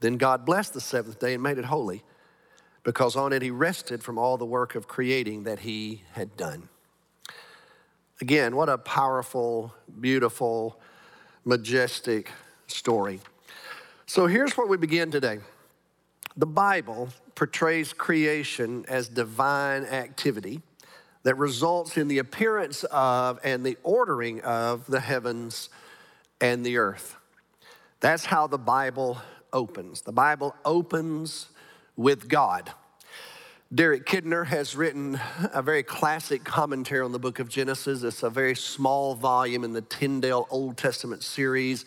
Then 0.00 0.16
God 0.16 0.44
blessed 0.44 0.74
the 0.74 0.80
seventh 0.80 1.18
day 1.18 1.34
and 1.34 1.42
made 1.42 1.58
it 1.58 1.66
holy, 1.66 2.02
because 2.84 3.14
on 3.16 3.32
it 3.32 3.42
he 3.42 3.50
rested 3.50 4.02
from 4.02 4.18
all 4.18 4.36
the 4.36 4.46
work 4.46 4.74
of 4.74 4.88
creating 4.88 5.44
that 5.44 5.60
he 5.60 6.02
had 6.12 6.36
done. 6.36 6.68
Again, 8.20 8.54
what 8.54 8.68
a 8.68 8.78
powerful, 8.78 9.74
beautiful, 10.00 10.78
majestic 11.44 12.30
story. 12.66 13.20
So 14.06 14.26
here's 14.26 14.56
where 14.56 14.66
we 14.66 14.76
begin 14.76 15.10
today. 15.10 15.38
The 16.36 16.46
Bible 16.46 17.08
portrays 17.34 17.92
creation 17.92 18.84
as 18.88 19.08
divine 19.08 19.84
activity 19.84 20.62
that 21.24 21.36
results 21.36 21.96
in 21.96 22.08
the 22.08 22.18
appearance 22.18 22.84
of 22.84 23.38
and 23.44 23.64
the 23.64 23.76
ordering 23.82 24.40
of 24.42 24.86
the 24.86 25.00
heavens 25.00 25.68
and 26.42 26.66
the 26.66 26.76
earth. 26.76 27.16
That's 28.00 28.26
how 28.26 28.48
the 28.48 28.58
Bible 28.58 29.16
opens. 29.52 30.02
The 30.02 30.12
Bible 30.12 30.54
opens 30.64 31.46
with 31.96 32.28
God. 32.28 32.70
Derek 33.72 34.04
Kidner 34.04 34.44
has 34.44 34.76
written 34.76 35.18
a 35.54 35.62
very 35.62 35.82
classic 35.82 36.44
commentary 36.44 37.00
on 37.00 37.12
the 37.12 37.18
book 37.18 37.38
of 37.38 37.48
Genesis. 37.48 38.02
It's 38.02 38.22
a 38.22 38.28
very 38.28 38.56
small 38.56 39.14
volume 39.14 39.64
in 39.64 39.72
the 39.72 39.80
Tyndale 39.80 40.46
Old 40.50 40.76
Testament 40.76 41.22
series, 41.22 41.86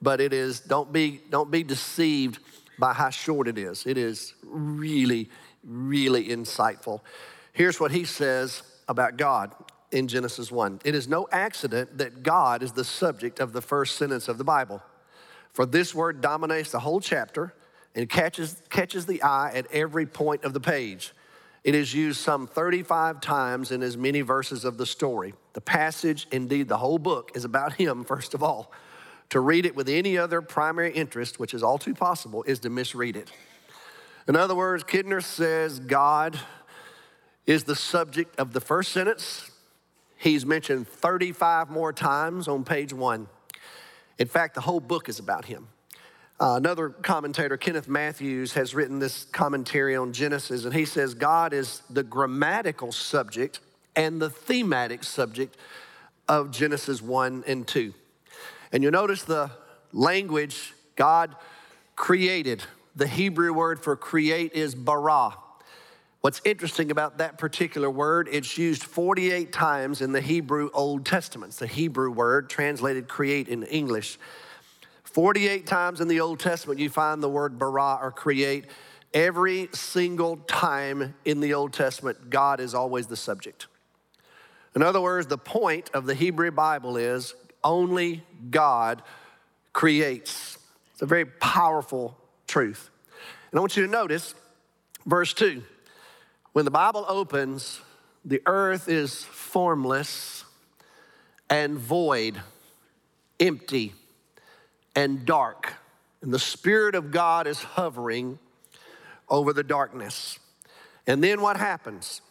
but 0.00 0.20
it 0.20 0.32
is, 0.32 0.60
don't 0.60 0.92
be, 0.92 1.20
don't 1.30 1.50
be 1.50 1.64
deceived 1.64 2.38
by 2.78 2.92
how 2.92 3.10
short 3.10 3.48
it 3.48 3.58
is. 3.58 3.84
It 3.86 3.98
is 3.98 4.34
really, 4.44 5.28
really 5.64 6.28
insightful. 6.28 7.00
Here's 7.52 7.80
what 7.80 7.90
he 7.90 8.04
says 8.04 8.62
about 8.86 9.16
God 9.16 9.52
in 9.90 10.08
Genesis 10.08 10.50
1 10.50 10.80
It 10.84 10.94
is 10.94 11.08
no 11.08 11.28
accident 11.32 11.98
that 11.98 12.22
God 12.22 12.62
is 12.62 12.72
the 12.72 12.84
subject 12.84 13.40
of 13.40 13.52
the 13.52 13.62
first 13.62 13.96
sentence 13.96 14.28
of 14.28 14.38
the 14.38 14.44
Bible. 14.44 14.82
For 15.52 15.66
this 15.66 15.94
word 15.94 16.20
dominates 16.20 16.70
the 16.70 16.80
whole 16.80 17.00
chapter 17.00 17.54
and 17.94 18.08
catches, 18.08 18.62
catches 18.70 19.06
the 19.06 19.22
eye 19.22 19.50
at 19.54 19.66
every 19.72 20.06
point 20.06 20.44
of 20.44 20.52
the 20.52 20.60
page. 20.60 21.12
It 21.64 21.74
is 21.74 21.92
used 21.92 22.20
some 22.20 22.46
35 22.46 23.20
times 23.20 23.72
in 23.72 23.82
as 23.82 23.96
many 23.96 24.20
verses 24.20 24.64
of 24.64 24.78
the 24.78 24.86
story. 24.86 25.34
The 25.54 25.60
passage, 25.60 26.28
indeed 26.30 26.68
the 26.68 26.76
whole 26.76 26.98
book, 26.98 27.32
is 27.34 27.44
about 27.44 27.74
him, 27.74 28.04
first 28.06 28.34
of 28.34 28.42
all. 28.42 28.72
To 29.30 29.40
read 29.40 29.66
it 29.66 29.76
with 29.76 29.88
any 29.88 30.16
other 30.16 30.40
primary 30.40 30.92
interest, 30.92 31.38
which 31.38 31.52
is 31.52 31.62
all 31.62 31.76
too 31.76 31.94
possible, 31.94 32.42
is 32.44 32.60
to 32.60 32.70
misread 32.70 33.16
it. 33.16 33.30
In 34.26 34.36
other 34.36 34.54
words, 34.54 34.84
Kidner 34.84 35.22
says 35.22 35.80
God 35.80 36.38
is 37.46 37.64
the 37.64 37.76
subject 37.76 38.38
of 38.38 38.52
the 38.52 38.60
first 38.60 38.92
sentence. 38.92 39.50
He's 40.18 40.44
mentioned 40.44 40.88
35 40.88 41.70
more 41.70 41.92
times 41.92 42.48
on 42.48 42.64
page 42.64 42.92
one. 42.92 43.28
In 44.18 44.26
fact, 44.26 44.56
the 44.56 44.60
whole 44.60 44.80
book 44.80 45.08
is 45.08 45.20
about 45.20 45.44
him. 45.44 45.68
Uh, 46.40 46.54
another 46.56 46.88
commentator, 46.90 47.56
Kenneth 47.56 47.88
Mathews, 47.88 48.52
has 48.52 48.74
written 48.74 48.98
this 48.98 49.24
commentary 49.26 49.96
on 49.96 50.12
Genesis, 50.12 50.64
and 50.64 50.74
he 50.74 50.84
says 50.84 51.14
God 51.14 51.52
is 51.52 51.82
the 51.88 52.02
grammatical 52.02 52.92
subject 52.92 53.60
and 53.96 54.20
the 54.20 54.30
thematic 54.30 55.02
subject 55.02 55.56
of 56.28 56.50
Genesis 56.50 57.00
1 57.00 57.44
and 57.46 57.66
2. 57.66 57.94
And 58.72 58.82
you'll 58.82 58.92
notice 58.92 59.22
the 59.22 59.50
language 59.92 60.74
God 60.94 61.34
created. 61.96 62.62
The 62.96 63.06
Hebrew 63.06 63.52
word 63.52 63.80
for 63.80 63.96
create 63.96 64.52
is 64.52 64.74
bara. 64.74 65.32
What's 66.28 66.42
interesting 66.44 66.90
about 66.90 67.16
that 67.16 67.38
particular 67.38 67.88
word, 67.88 68.28
it's 68.30 68.58
used 68.58 68.84
48 68.84 69.50
times 69.50 70.02
in 70.02 70.12
the 70.12 70.20
Hebrew 70.20 70.68
Old 70.74 71.06
Testament. 71.06 71.52
It's 71.52 71.58
the 71.58 71.66
Hebrew 71.66 72.10
word 72.10 72.50
translated 72.50 73.08
create 73.08 73.48
in 73.48 73.62
English. 73.62 74.18
48 75.04 75.66
times 75.66 76.02
in 76.02 76.08
the 76.08 76.20
Old 76.20 76.38
Testament, 76.38 76.80
you 76.80 76.90
find 76.90 77.22
the 77.22 77.30
word 77.30 77.58
bara 77.58 77.98
or 78.02 78.12
create. 78.12 78.66
Every 79.14 79.70
single 79.72 80.36
time 80.36 81.14
in 81.24 81.40
the 81.40 81.54
Old 81.54 81.72
Testament, 81.72 82.28
God 82.28 82.60
is 82.60 82.74
always 82.74 83.06
the 83.06 83.16
subject. 83.16 83.66
In 84.76 84.82
other 84.82 85.00
words, 85.00 85.28
the 85.28 85.38
point 85.38 85.90
of 85.94 86.04
the 86.04 86.14
Hebrew 86.14 86.50
Bible 86.50 86.98
is 86.98 87.32
only 87.64 88.22
God 88.50 89.02
creates. 89.72 90.58
It's 90.92 91.00
a 91.00 91.06
very 91.06 91.24
powerful 91.24 92.18
truth. 92.46 92.90
And 93.50 93.56
I 93.56 93.60
want 93.62 93.78
you 93.78 93.86
to 93.86 93.90
notice 93.90 94.34
verse 95.06 95.32
2. 95.32 95.62
When 96.58 96.64
the 96.64 96.72
Bible 96.72 97.04
opens, 97.06 97.80
the 98.24 98.42
earth 98.44 98.88
is 98.88 99.22
formless 99.22 100.44
and 101.48 101.78
void, 101.78 102.42
empty 103.38 103.94
and 104.96 105.24
dark. 105.24 105.74
And 106.20 106.34
the 106.34 106.38
Spirit 106.40 106.96
of 106.96 107.12
God 107.12 107.46
is 107.46 107.62
hovering 107.62 108.40
over 109.28 109.52
the 109.52 109.62
darkness. 109.62 110.40
And 111.06 111.22
then 111.22 111.40
what 111.40 111.56
happens? 111.56 112.22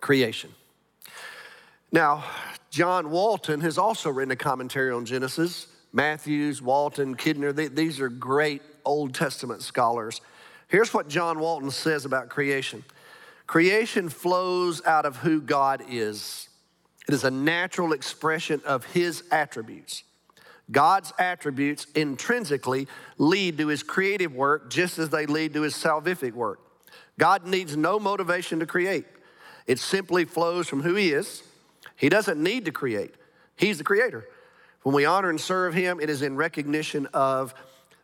Creation. 0.00 0.50
Now, 1.92 2.24
John 2.70 3.10
Walton 3.12 3.60
has 3.60 3.78
also 3.78 4.10
written 4.10 4.32
a 4.32 4.36
commentary 4.36 4.90
on 4.90 5.04
Genesis. 5.04 5.68
Mathews, 5.92 6.60
Walton, 6.60 7.14
Kidner, 7.14 7.54
they, 7.54 7.68
these 7.68 8.00
are 8.00 8.08
great 8.08 8.62
Old 8.84 9.14
Testament 9.14 9.62
scholars. 9.62 10.20
Here's 10.66 10.92
what 10.92 11.06
John 11.06 11.38
Walton 11.38 11.70
says 11.70 12.04
about 12.04 12.28
creation 12.28 12.82
Creation 13.50 14.08
flows 14.08 14.80
out 14.86 15.04
of 15.04 15.16
who 15.16 15.40
God 15.40 15.82
is, 15.88 16.48
it 17.08 17.14
is 17.14 17.24
a 17.24 17.32
natural 17.32 17.92
expression 17.92 18.62
of 18.64 18.84
His 18.84 19.24
attributes. 19.32 20.04
God's 20.70 21.12
attributes 21.18 21.88
intrinsically 21.96 22.86
lead 23.18 23.58
to 23.58 23.66
His 23.66 23.82
creative 23.82 24.32
work 24.32 24.70
just 24.70 25.00
as 25.00 25.08
they 25.08 25.26
lead 25.26 25.52
to 25.54 25.62
His 25.62 25.74
salvific 25.74 26.32
work. 26.32 26.60
God 27.18 27.44
needs 27.44 27.76
no 27.76 27.98
motivation 27.98 28.60
to 28.60 28.66
create, 28.66 29.06
it 29.66 29.80
simply 29.80 30.26
flows 30.26 30.68
from 30.68 30.82
who 30.82 30.94
He 30.94 31.12
is. 31.12 31.42
He 31.96 32.08
doesn't 32.08 32.40
need 32.40 32.66
to 32.66 32.70
create, 32.70 33.16
He's 33.56 33.78
the 33.78 33.84
creator. 33.84 34.28
When 34.84 34.94
we 34.94 35.06
honor 35.06 35.28
and 35.28 35.40
serve 35.40 35.74
Him, 35.74 35.98
it 35.98 36.08
is 36.08 36.22
in 36.22 36.36
recognition 36.36 37.06
of 37.06 37.52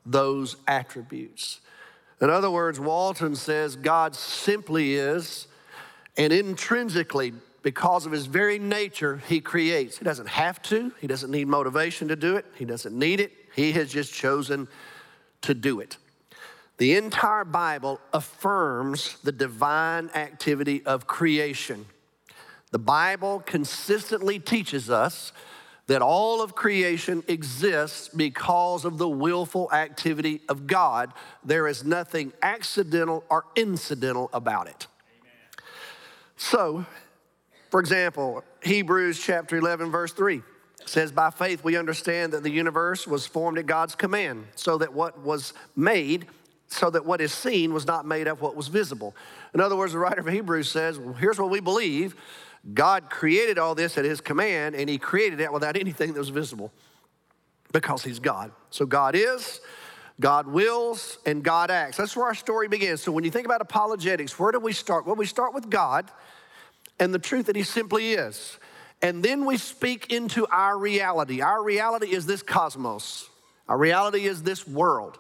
those 0.05 0.57
attributes. 0.67 1.61
In 2.20 2.30
other 2.30 2.50
words, 2.50 2.80
Walton 2.80 3.37
says 3.37 3.76
God 3.76 4.14
simply 4.14 4.94
is, 4.94 5.46
and 6.16 6.32
intrinsically, 6.32 7.35
because 7.62 8.06
of 8.06 8.12
his 8.12 8.26
very 8.26 8.58
nature, 8.58 9.20
he 9.28 9.40
creates. 9.40 9.99
He 9.99 10.04
doesn't 10.04 10.28
have 10.28 10.62
to, 10.62 10.92
he 11.00 11.06
doesn't 11.06 11.30
need 11.30 11.49
motivation 11.49 12.08
to 12.08 12.16
do 12.16 12.37
it, 12.37 12.46
he 12.54 12.64
doesn't 12.64 12.96
need 12.96 13.20
it. 13.20 13.32
He 13.54 13.73
has 13.73 13.90
just 13.90 14.12
chosen 14.12 14.68
to 15.42 15.54
do 15.54 15.80
it. 15.80 15.96
The 16.78 16.94
entire 16.96 17.44
Bible 17.44 18.00
affirms 18.12 19.16
the 19.23 19.32
divine 19.32 20.11
activity 20.14 20.85
of 20.85 21.06
creation. 21.06 21.87
The 22.70 22.78
Bible 22.78 23.42
consistently 23.46 24.38
teaches 24.38 24.90
us 24.90 25.32
that 25.87 26.02
all 26.02 26.43
of 26.43 26.55
creation 26.55 27.23
exists 27.28 28.09
because 28.09 28.85
of 28.85 28.99
the 28.99 29.09
willful 29.09 29.73
activity 29.73 30.40
of 30.49 30.66
God. 30.66 31.12
There 31.45 31.69
is 31.69 31.85
nothing 31.85 32.33
accidental 32.43 33.25
or 33.31 33.45
incidental 33.55 34.28
about 34.33 34.66
it. 34.66 34.87
Amen. 35.21 35.66
So, 36.37 36.87
for 37.71 37.78
example, 37.78 38.43
Hebrews 38.62 39.21
chapter 39.23 39.57
11, 39.57 39.90
verse 39.90 40.12
3 40.12 40.43
says, 40.87 41.12
By 41.12 41.31
faith 41.31 41.62
we 41.62 41.76
understand 41.76 42.33
that 42.33 42.43
the 42.43 42.50
universe 42.50 43.07
was 43.07 43.26
formed 43.26 43.59
at 43.59 43.66
God's 43.66 43.95
command, 43.95 44.47
so 44.57 44.78
that 44.78 44.93
what 44.93 45.21
was 45.21 45.52
made, 45.76 46.26
so 46.66 46.90
that 46.90 47.05
what 47.05 47.21
is 47.21 47.33
seen 47.33 47.73
was 47.73 47.87
not 47.87 48.07
made 48.07 48.26
of 48.26 48.40
what 48.40 48.57
was 48.57 48.66
visible. 48.66 49.14
In 49.55 49.61
other 49.61 49.76
words, 49.76 49.93
the 49.93 49.99
writer 49.99 50.21
of 50.21 50.26
Hebrews 50.26 50.69
says, 50.69 50.99
well, 50.99 51.14
Here's 51.14 51.38
what 51.38 51.50
we 51.50 51.61
believe 51.61 52.16
God 52.75 53.11
created 53.11 53.59
all 53.59 53.75
this 53.75 53.97
at 53.99 54.05
His 54.05 54.21
command, 54.21 54.75
and 54.75 54.89
He 54.89 54.99
created 54.99 55.41
it 55.41 55.53
without 55.53 55.77
anything 55.81 56.13
that 56.13 56.19
was 56.19 56.31
visible 56.31 56.73
because 57.73 58.03
He's 58.03 58.19
God. 58.19 58.53
So 58.71 58.87
God 58.87 59.15
is, 59.15 59.61
God 60.21 60.47
wills, 60.47 61.19
and 61.27 61.43
God 61.43 61.71
acts. 61.71 61.97
That's 61.97 62.17
where 62.17 62.27
our 62.27 62.35
story 62.35 62.69
begins. 62.69 63.03
So 63.03 63.13
when 63.13 63.25
you 63.25 63.31
think 63.31 63.47
about 63.47 63.61
apologetics, 63.61 64.39
where 64.39 64.53
do 64.53 64.59
we 64.59 64.73
start? 64.73 65.07
Well, 65.07 65.17
we 65.17 65.27
start 65.27 65.55
with 65.55 65.69
God 65.71 66.11
and 66.99 67.13
the 67.13 67.19
truth 67.19 67.47
that 67.47 67.57
He 67.57 67.63
simply 67.63 68.13
is. 68.13 68.59
And 69.03 69.23
then 69.23 69.45
we 69.45 69.59
speak 69.59 70.13
into 70.13 70.47
our 70.47 70.79
reality. 70.79 71.43
Our 71.43 71.63
reality 71.63 72.15
is 72.15 72.27
this 72.27 72.43
cosmos, 72.43 73.29
our 73.69 73.77
reality 73.77 74.25
is 74.25 74.43
this 74.43 74.67
world, 74.67 75.19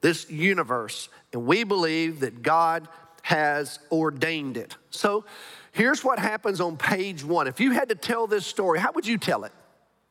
this 0.00 0.28
universe. 0.30 1.08
And 1.32 1.46
we 1.46 1.64
believe 1.64 2.20
that 2.20 2.42
God 2.42 2.88
has 3.22 3.78
ordained 3.90 4.56
it. 4.56 4.76
So, 4.90 5.24
Here's 5.72 6.04
what 6.04 6.18
happens 6.18 6.60
on 6.60 6.76
page 6.76 7.24
one. 7.24 7.48
If 7.48 7.58
you 7.58 7.72
had 7.72 7.88
to 7.88 7.94
tell 7.94 8.26
this 8.26 8.46
story, 8.46 8.78
how 8.78 8.92
would 8.92 9.06
you 9.06 9.18
tell 9.18 9.44
it? 9.44 9.52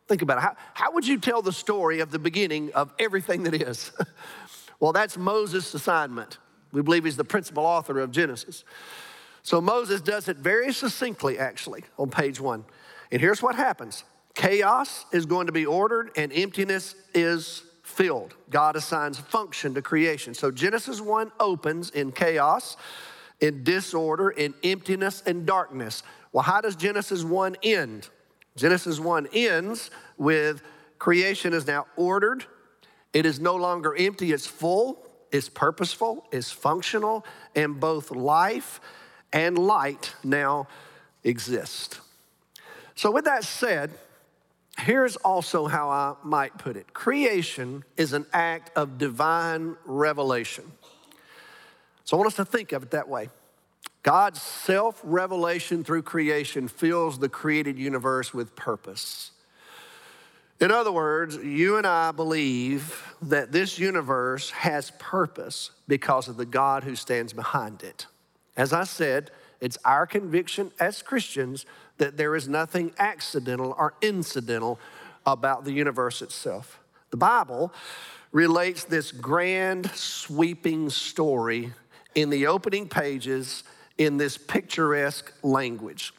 Think 0.08 0.24
about 0.24 0.40
it. 0.40 0.42
How, 0.42 0.56
how 0.74 0.92
would 0.94 1.08
you 1.08 1.20
tell 1.20 1.42
the 1.42 1.54
story 1.54 2.00
of 2.00 2.12
the 2.12 2.20
beginning 2.20 2.74
of 2.74 2.92
everything 3.00 3.44
that 3.44 3.54
is? 3.54 3.92
well, 4.80 4.92
that's 4.92 5.18
Moses' 5.18 5.74
assignment. 5.74 6.40
We 6.72 6.82
believe 6.82 7.06
he's 7.06 7.16
the 7.16 7.24
principal 7.24 7.64
author 7.64 8.00
of 8.00 8.12
Genesis. 8.12 8.64
So 9.44 9.62
Moses 9.62 10.02
does 10.02 10.28
it 10.28 10.38
very 10.38 10.74
succinctly, 10.74 11.38
actually, 11.38 11.84
on 11.98 12.10
page 12.10 12.40
one. 12.40 12.66
And 13.12 13.22
here's 13.22 13.42
what 13.42 13.56
happens 13.56 14.04
chaos 14.34 15.06
is 15.12 15.26
going 15.26 15.48
to 15.48 15.54
be 15.54 15.66
ordered, 15.66 16.12
and 16.16 16.32
emptiness 16.34 16.96
is 17.14 17.64
filled. 17.84 18.34
God 18.50 18.76
assigns 18.76 19.20
function 19.20 19.74
to 19.74 19.82
creation. 19.82 20.34
So 20.34 20.50
Genesis 20.50 21.02
1 21.02 21.32
opens 21.40 21.90
in 21.90 22.12
chaos 22.12 22.78
in 23.42 23.64
disorder, 23.64 24.30
in 24.30 24.54
emptiness, 24.64 25.24
and 25.26 25.46
darkness. 25.46 26.04
Well, 26.32 26.44
how 26.44 26.62
does 26.62 26.76
Genesis 26.76 27.24
1 27.24 27.58
end? 27.64 28.08
Genesis 28.56 29.00
1 29.00 29.28
ends 29.34 29.90
with 30.18 30.62
creation 31.00 31.54
is 31.54 31.68
now 31.68 31.88
ordered, 31.96 32.46
it 33.12 33.26
is 33.26 33.40
no 33.40 33.56
longer 33.56 33.96
empty, 33.98 34.32
it's 34.32 34.48
full, 34.48 35.06
it's 35.32 35.50
purposeful, 35.50 36.26
it's 36.32 36.52
functional, 36.52 37.26
and 37.56 37.80
both 37.80 38.12
life 38.12 38.80
and 39.34 39.58
light 39.58 40.14
now 40.24 40.68
exist. 41.24 42.00
So, 42.96 43.12
with 43.12 43.26
that 43.26 43.44
said, 43.44 43.92
here's 44.78 45.16
also 45.18 45.68
how 45.68 45.90
I 45.90 46.16
might 46.24 46.58
put 46.58 46.76
it 46.78 46.94
creation 46.94 47.84
is 47.98 48.14
an 48.14 48.26
act 48.34 48.72
of 48.78 48.98
divine 48.98 49.76
revelation. 49.86 50.72
So 52.12 52.18
I 52.18 52.20
want 52.20 52.28
us 52.28 52.36
to 52.36 52.44
think 52.44 52.74
of 52.74 52.84
it 52.84 52.92
that 52.92 53.08
way. 53.08 53.30
God's 54.04 54.42
self 54.42 55.00
revelation 55.02 55.82
through 55.86 56.02
creation 56.02 56.68
fills 56.68 57.20
the 57.20 57.30
created 57.30 57.80
universe 57.80 58.34
with 58.34 58.54
purpose. 58.54 59.32
In 60.60 60.72
other 60.72 60.92
words, 60.92 61.38
you 61.38 61.78
and 61.78 61.88
I 61.88 62.12
believe 62.12 63.16
that 63.22 63.54
this 63.54 63.80
universe 63.80 64.50
has 64.50 64.92
purpose 65.00 65.72
because 65.88 66.28
of 66.28 66.36
the 66.36 66.46
God 66.46 66.84
who 66.84 66.98
stands 66.98 67.32
behind 67.32 67.82
it. 67.82 68.08
As 68.58 68.74
I 68.74 68.84
said, 68.84 69.32
it's 69.62 69.78
our 69.86 70.06
conviction 70.06 70.72
as 70.82 71.02
Christians 71.02 71.66
that 71.98 72.18
there 72.18 72.36
is 72.36 72.46
nothing 72.46 72.92
accidental 73.00 73.74
or 73.78 73.94
incidental 74.02 74.82
about 75.26 75.64
the 75.64 75.72
universe 75.72 76.22
itself. 76.22 76.78
The 77.12 77.16
Bible 77.16 77.74
relates 78.34 78.84
this 78.84 79.14
grand, 79.14 79.90
sweeping 79.92 80.90
story 80.90 81.72
in 82.16 82.30
the 82.30 82.48
opening 82.48 82.88
pages 82.88 83.64
in 83.98 84.18
this 84.18 84.38
picturesque 84.38 85.32
language. 85.44 86.14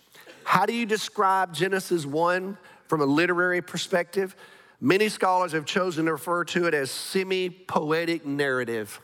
How 0.45 0.67
do 0.67 0.73
you 0.73 0.87
describe 0.87 1.55
Genesis 1.55 2.07
1 2.07 2.57
from 2.87 3.01
a 3.01 3.07
literary 3.07 3.63
perspective? 3.63 4.37
Many 4.81 5.09
scholars 5.09 5.53
have 5.53 5.65
chosen 5.65 6.07
to 6.07 6.13
refer 6.13 6.45
to 6.47 6.67
it 6.67 6.75
as 6.75 6.91
semi 6.91 7.51
poetic 7.51 8.27
narrative. 8.27 9.01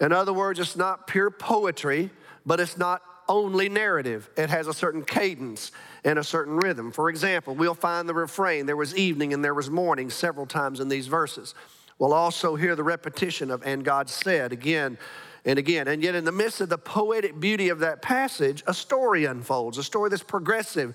In 0.00 0.12
other 0.12 0.32
words, 0.32 0.58
it's 0.58 0.76
not 0.76 1.06
pure 1.06 1.30
poetry, 1.30 2.10
but 2.44 2.60
it's 2.60 2.76
not 2.76 3.02
only 3.28 3.68
narrative. 3.68 4.28
It 4.36 4.50
has 4.50 4.66
a 4.66 4.74
certain 4.74 5.04
cadence 5.04 5.72
and 6.04 6.18
a 6.18 6.24
certain 6.24 6.56
rhythm. 6.56 6.92
For 6.92 7.08
example, 7.08 7.54
we'll 7.54 7.74
find 7.74 8.08
the 8.08 8.14
refrain, 8.14 8.66
there 8.66 8.76
was 8.76 8.96
evening 8.96 9.32
and 9.32 9.44
there 9.44 9.54
was 9.54 9.70
morning, 9.70 10.10
several 10.10 10.46
times 10.46 10.80
in 10.80 10.88
these 10.88 11.06
verses. 11.06 11.54
We'll 11.98 12.12
also 12.12 12.56
hear 12.56 12.76
the 12.76 12.84
repetition 12.84 13.50
of, 13.50 13.62
and 13.64 13.84
God 13.84 14.08
said, 14.10 14.52
again 14.52 14.98
and 15.46 15.58
again. 15.58 15.88
And 15.88 16.02
yet, 16.02 16.14
in 16.14 16.24
the 16.24 16.32
midst 16.32 16.60
of 16.60 16.68
the 16.68 16.76
poetic 16.76 17.38
beauty 17.40 17.70
of 17.70 17.78
that 17.78 18.02
passage, 18.02 18.62
a 18.66 18.74
story 18.74 19.24
unfolds, 19.24 19.78
a 19.78 19.84
story 19.84 20.10
that's 20.10 20.22
progressive, 20.22 20.94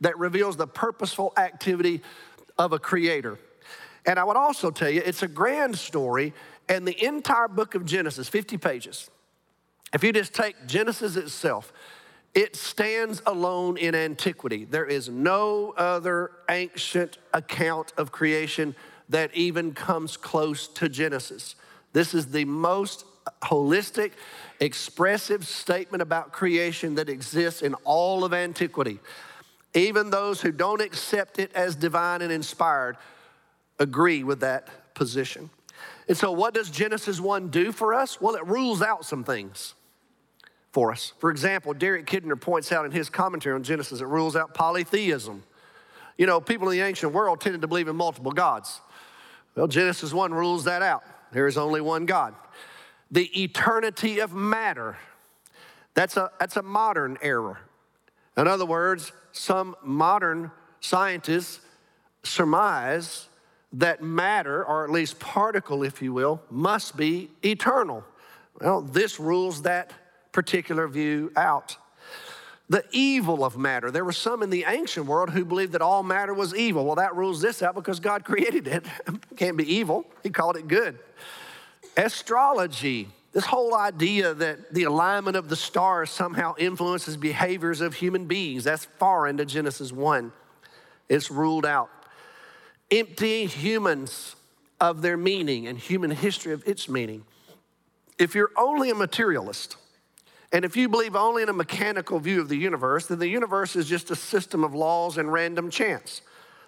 that 0.00 0.18
reveals 0.18 0.56
the 0.56 0.66
purposeful 0.66 1.32
activity 1.36 2.02
of 2.58 2.72
a 2.72 2.78
creator. 2.78 3.38
And 4.06 4.18
I 4.18 4.24
would 4.24 4.36
also 4.36 4.70
tell 4.70 4.90
you, 4.90 5.02
it's 5.04 5.22
a 5.22 5.28
grand 5.28 5.78
story, 5.78 6.32
and 6.68 6.88
the 6.88 7.04
entire 7.04 7.48
book 7.48 7.74
of 7.74 7.84
Genesis, 7.84 8.28
50 8.28 8.56
pages, 8.56 9.10
if 9.92 10.02
you 10.02 10.12
just 10.12 10.34
take 10.34 10.66
Genesis 10.66 11.16
itself, 11.16 11.72
it 12.32 12.56
stands 12.56 13.20
alone 13.26 13.76
in 13.76 13.94
antiquity. 13.94 14.64
There 14.64 14.86
is 14.86 15.08
no 15.08 15.74
other 15.76 16.30
ancient 16.48 17.18
account 17.34 17.92
of 17.96 18.12
creation 18.12 18.76
that 19.08 19.34
even 19.34 19.72
comes 19.74 20.16
close 20.16 20.68
to 20.68 20.88
Genesis. 20.88 21.56
This 21.92 22.14
is 22.14 22.26
the 22.26 22.44
most 22.44 23.04
holistic, 23.42 24.12
expressive 24.60 25.46
statement 25.46 26.02
about 26.02 26.32
creation 26.32 26.96
that 26.96 27.08
exists 27.08 27.62
in 27.62 27.74
all 27.84 28.24
of 28.24 28.32
antiquity. 28.32 28.98
Even 29.74 30.10
those 30.10 30.40
who 30.40 30.52
don't 30.52 30.80
accept 30.80 31.38
it 31.38 31.52
as 31.54 31.76
divine 31.76 32.22
and 32.22 32.32
inspired 32.32 32.96
agree 33.78 34.24
with 34.24 34.40
that 34.40 34.94
position. 34.94 35.50
And 36.08 36.16
so, 36.16 36.32
what 36.32 36.54
does 36.54 36.70
Genesis 36.70 37.20
1 37.20 37.48
do 37.48 37.72
for 37.72 37.94
us? 37.94 38.20
Well, 38.20 38.34
it 38.34 38.46
rules 38.46 38.82
out 38.82 39.04
some 39.04 39.22
things 39.22 39.74
for 40.72 40.90
us. 40.90 41.12
For 41.18 41.30
example, 41.30 41.72
Derek 41.72 42.06
Kidner 42.06 42.40
points 42.40 42.72
out 42.72 42.84
in 42.84 42.90
his 42.90 43.08
commentary 43.08 43.54
on 43.54 43.62
Genesis, 43.62 44.00
it 44.00 44.06
rules 44.06 44.34
out 44.36 44.52
polytheism. 44.52 45.42
You 46.18 46.26
know, 46.26 46.40
people 46.40 46.68
in 46.68 46.76
the 46.76 46.84
ancient 46.84 47.12
world 47.12 47.40
tended 47.40 47.62
to 47.62 47.68
believe 47.68 47.88
in 47.88 47.96
multiple 47.96 48.32
gods. 48.32 48.80
Well, 49.54 49.68
Genesis 49.68 50.12
1 50.12 50.34
rules 50.34 50.64
that 50.64 50.82
out. 50.82 51.04
There 51.32 51.46
is 51.46 51.56
only 51.56 51.80
one 51.80 52.06
God 52.06 52.34
the 53.10 53.42
eternity 53.42 54.20
of 54.20 54.32
matter. 54.32 54.96
That's 55.94 56.16
a, 56.16 56.30
that's 56.38 56.56
a 56.56 56.62
modern 56.62 57.18
error. 57.22 57.58
In 58.36 58.46
other 58.46 58.66
words, 58.66 59.12
some 59.32 59.76
modern 59.82 60.50
scientists 60.80 61.60
surmise 62.22 63.28
that 63.72 64.02
matter, 64.02 64.64
or 64.64 64.84
at 64.84 64.90
least 64.90 65.18
particle, 65.20 65.82
if 65.82 66.02
you 66.02 66.12
will, 66.12 66.42
must 66.50 66.96
be 66.96 67.30
eternal. 67.44 68.04
Well, 68.60 68.82
this 68.82 69.20
rules 69.20 69.62
that 69.62 69.92
particular 70.32 70.88
view 70.88 71.32
out. 71.36 71.76
The 72.68 72.84
evil 72.92 73.44
of 73.44 73.56
matter. 73.56 73.90
There 73.90 74.04
were 74.04 74.12
some 74.12 74.42
in 74.42 74.50
the 74.50 74.64
ancient 74.66 75.06
world 75.06 75.30
who 75.30 75.44
believed 75.44 75.72
that 75.72 75.82
all 75.82 76.04
matter 76.04 76.32
was 76.32 76.54
evil. 76.54 76.84
Well, 76.84 76.96
that 76.96 77.16
rules 77.16 77.40
this 77.40 77.62
out 77.62 77.74
because 77.74 77.98
God 77.98 78.24
created 78.24 78.68
it. 78.68 78.84
it 79.06 79.36
can't 79.36 79.56
be 79.56 79.72
evil, 79.72 80.06
He 80.22 80.30
called 80.30 80.56
it 80.56 80.68
good. 80.68 80.98
Astrology, 82.00 83.08
this 83.32 83.44
whole 83.44 83.74
idea 83.74 84.32
that 84.32 84.72
the 84.72 84.84
alignment 84.84 85.36
of 85.36 85.48
the 85.48 85.56
stars 85.56 86.10
somehow 86.10 86.54
influences 86.56 87.16
behaviors 87.16 87.82
of 87.82 87.94
human 87.94 88.24
beings, 88.26 88.64
that's 88.64 88.86
far 88.98 89.26
into 89.26 89.44
Genesis 89.44 89.92
1. 89.92 90.32
It's 91.10 91.30
ruled 91.30 91.66
out. 91.66 91.90
Emptying 92.90 93.48
humans 93.48 94.34
of 94.80 95.02
their 95.02 95.18
meaning 95.18 95.66
and 95.66 95.78
human 95.78 96.10
history 96.10 96.52
of 96.52 96.66
its 96.66 96.88
meaning. 96.88 97.24
If 98.18 98.34
you're 98.34 98.50
only 98.56 98.90
a 98.90 98.94
materialist, 98.94 99.76
and 100.52 100.64
if 100.64 100.76
you 100.76 100.88
believe 100.88 101.14
only 101.14 101.42
in 101.42 101.50
a 101.50 101.52
mechanical 101.52 102.18
view 102.18 102.40
of 102.40 102.48
the 102.48 102.56
universe, 102.56 103.06
then 103.06 103.18
the 103.18 103.28
universe 103.28 103.76
is 103.76 103.86
just 103.86 104.10
a 104.10 104.16
system 104.16 104.64
of 104.64 104.74
laws 104.74 105.18
and 105.18 105.30
random 105.30 105.70
chance. 105.70 106.22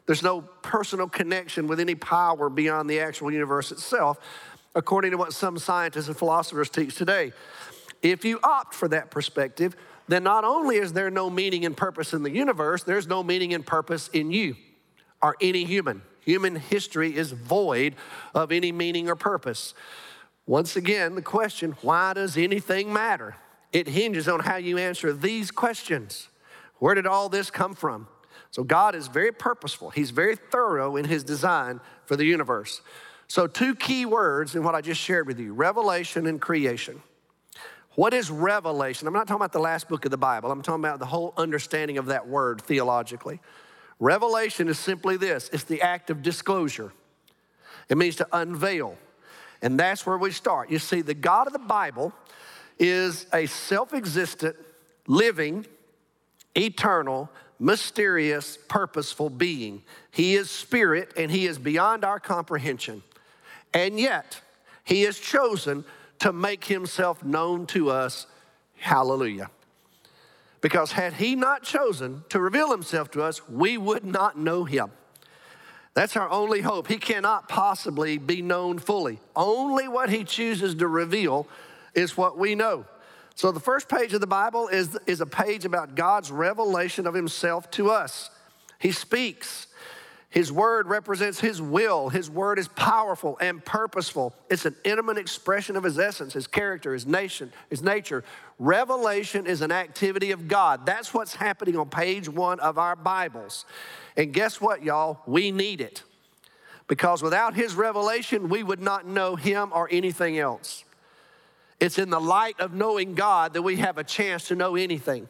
There's 0.06 0.22
no 0.22 0.42
personal 0.62 1.08
connection 1.08 1.68
with 1.68 1.80
any 1.80 1.94
power 1.94 2.48
beyond 2.48 2.90
the 2.90 3.00
actual 3.00 3.32
universe 3.32 3.70
itself 3.72 4.18
according 4.74 5.10
to 5.10 5.16
what 5.16 5.32
some 5.32 5.58
scientists 5.58 6.08
and 6.08 6.16
philosophers 6.16 6.70
teach 6.70 6.96
today. 6.96 7.32
If 8.02 8.24
you 8.24 8.40
opt 8.42 8.74
for 8.74 8.88
that 8.88 9.10
perspective, 9.10 9.76
then 10.08 10.24
not 10.24 10.44
only 10.44 10.76
is 10.76 10.92
there 10.92 11.10
no 11.10 11.30
meaning 11.30 11.64
and 11.64 11.76
purpose 11.76 12.12
in 12.12 12.22
the 12.22 12.30
universe, 12.30 12.82
there's 12.82 13.06
no 13.06 13.22
meaning 13.22 13.54
and 13.54 13.64
purpose 13.64 14.08
in 14.08 14.30
you 14.30 14.56
or 15.22 15.36
any 15.40 15.64
human. 15.64 16.02
Human 16.20 16.56
history 16.56 17.16
is 17.16 17.32
void 17.32 17.94
of 18.34 18.52
any 18.52 18.72
meaning 18.72 19.08
or 19.08 19.16
purpose. 19.16 19.74
Once 20.46 20.76
again, 20.76 21.14
the 21.14 21.22
question 21.22 21.76
why 21.82 22.12
does 22.14 22.36
anything 22.36 22.92
matter? 22.92 23.36
It 23.72 23.88
hinges 23.88 24.28
on 24.28 24.40
how 24.40 24.56
you 24.56 24.78
answer 24.78 25.12
these 25.12 25.50
questions. 25.50 26.28
Where 26.78 26.94
did 26.94 27.06
all 27.06 27.28
this 27.28 27.50
come 27.50 27.74
from? 27.74 28.08
So, 28.50 28.62
God 28.64 28.94
is 28.94 29.08
very 29.08 29.32
purposeful, 29.32 29.90
He's 29.90 30.10
very 30.10 30.36
thorough 30.36 30.96
in 30.96 31.06
His 31.06 31.24
design 31.24 31.80
for 32.04 32.16
the 32.16 32.24
universe. 32.24 32.82
So, 33.32 33.46
two 33.46 33.74
key 33.74 34.04
words 34.04 34.56
in 34.56 34.62
what 34.62 34.74
I 34.74 34.82
just 34.82 35.00
shared 35.00 35.26
with 35.26 35.40
you 35.40 35.54
revelation 35.54 36.26
and 36.26 36.38
creation. 36.38 37.02
What 37.92 38.12
is 38.12 38.30
revelation? 38.30 39.08
I'm 39.08 39.14
not 39.14 39.26
talking 39.26 39.40
about 39.40 39.52
the 39.52 39.58
last 39.58 39.88
book 39.88 40.04
of 40.04 40.10
the 40.10 40.18
Bible, 40.18 40.50
I'm 40.50 40.60
talking 40.60 40.84
about 40.84 40.98
the 40.98 41.06
whole 41.06 41.32
understanding 41.38 41.96
of 41.96 42.04
that 42.06 42.28
word 42.28 42.60
theologically. 42.60 43.40
Revelation 43.98 44.68
is 44.68 44.78
simply 44.78 45.16
this 45.16 45.48
it's 45.50 45.64
the 45.64 45.80
act 45.80 46.10
of 46.10 46.20
disclosure, 46.20 46.92
it 47.88 47.96
means 47.96 48.16
to 48.16 48.28
unveil. 48.34 48.98
And 49.62 49.80
that's 49.80 50.04
where 50.04 50.18
we 50.18 50.30
start. 50.30 50.70
You 50.70 50.78
see, 50.78 51.00
the 51.00 51.14
God 51.14 51.46
of 51.46 51.54
the 51.54 51.58
Bible 51.58 52.12
is 52.78 53.24
a 53.32 53.46
self 53.46 53.94
existent, 53.94 54.56
living, 55.06 55.64
eternal, 56.54 57.30
mysterious, 57.58 58.58
purposeful 58.68 59.30
being. 59.30 59.84
He 60.10 60.34
is 60.34 60.50
spirit 60.50 61.14
and 61.16 61.30
he 61.30 61.46
is 61.46 61.58
beyond 61.58 62.04
our 62.04 62.20
comprehension. 62.20 63.02
And 63.74 63.98
yet, 63.98 64.40
he 64.84 65.02
has 65.02 65.18
chosen 65.18 65.84
to 66.18 66.32
make 66.32 66.64
himself 66.64 67.24
known 67.24 67.66
to 67.66 67.90
us. 67.90 68.26
Hallelujah. 68.76 69.50
Because 70.60 70.92
had 70.92 71.14
he 71.14 71.34
not 71.34 71.62
chosen 71.62 72.24
to 72.28 72.40
reveal 72.40 72.70
himself 72.70 73.10
to 73.12 73.22
us, 73.22 73.48
we 73.48 73.76
would 73.76 74.04
not 74.04 74.38
know 74.38 74.64
him. 74.64 74.92
That's 75.94 76.16
our 76.16 76.30
only 76.30 76.60
hope. 76.60 76.88
He 76.88 76.96
cannot 76.96 77.48
possibly 77.48 78.16
be 78.16 78.40
known 78.40 78.78
fully. 78.78 79.18
Only 79.36 79.88
what 79.88 80.08
he 80.08 80.24
chooses 80.24 80.74
to 80.76 80.88
reveal 80.88 81.46
is 81.94 82.16
what 82.16 82.38
we 82.38 82.54
know. 82.54 82.86
So, 83.34 83.50
the 83.50 83.60
first 83.60 83.88
page 83.88 84.12
of 84.12 84.20
the 84.20 84.26
Bible 84.26 84.68
is, 84.68 84.96
is 85.06 85.20
a 85.20 85.26
page 85.26 85.64
about 85.64 85.94
God's 85.94 86.30
revelation 86.30 87.06
of 87.06 87.14
himself 87.14 87.70
to 87.72 87.90
us. 87.90 88.30
He 88.78 88.92
speaks, 88.92 89.66
his 90.32 90.50
word 90.50 90.86
represents 90.86 91.40
His 91.40 91.60
will. 91.60 92.08
His 92.08 92.30
word 92.30 92.58
is 92.58 92.66
powerful 92.68 93.36
and 93.38 93.62
purposeful. 93.62 94.34
It's 94.48 94.64
an 94.64 94.74
intimate 94.82 95.18
expression 95.18 95.76
of 95.76 95.84
His 95.84 95.98
essence, 95.98 96.32
His 96.32 96.46
character, 96.46 96.94
His 96.94 97.06
nation, 97.06 97.52
His 97.68 97.82
nature. 97.82 98.24
Revelation 98.58 99.46
is 99.46 99.60
an 99.60 99.70
activity 99.70 100.30
of 100.30 100.48
God. 100.48 100.86
That's 100.86 101.12
what's 101.12 101.34
happening 101.34 101.76
on 101.76 101.90
page 101.90 102.30
one 102.30 102.60
of 102.60 102.78
our 102.78 102.96
Bibles. 102.96 103.66
And 104.16 104.32
guess 104.32 104.58
what, 104.58 104.82
y'all? 104.82 105.20
We 105.26 105.50
need 105.50 105.82
it. 105.82 106.02
Because 106.88 107.22
without 107.22 107.52
His 107.52 107.74
revelation, 107.74 108.48
we 108.48 108.62
would 108.62 108.80
not 108.80 109.06
know 109.06 109.36
Him 109.36 109.70
or 109.70 109.86
anything 109.92 110.38
else. 110.38 110.84
It's 111.78 111.98
in 111.98 112.08
the 112.08 112.20
light 112.20 112.58
of 112.58 112.72
knowing 112.72 113.14
God 113.14 113.52
that 113.52 113.60
we 113.60 113.76
have 113.76 113.98
a 113.98 114.04
chance 114.04 114.48
to 114.48 114.54
know 114.54 114.76
anything. 114.76 115.28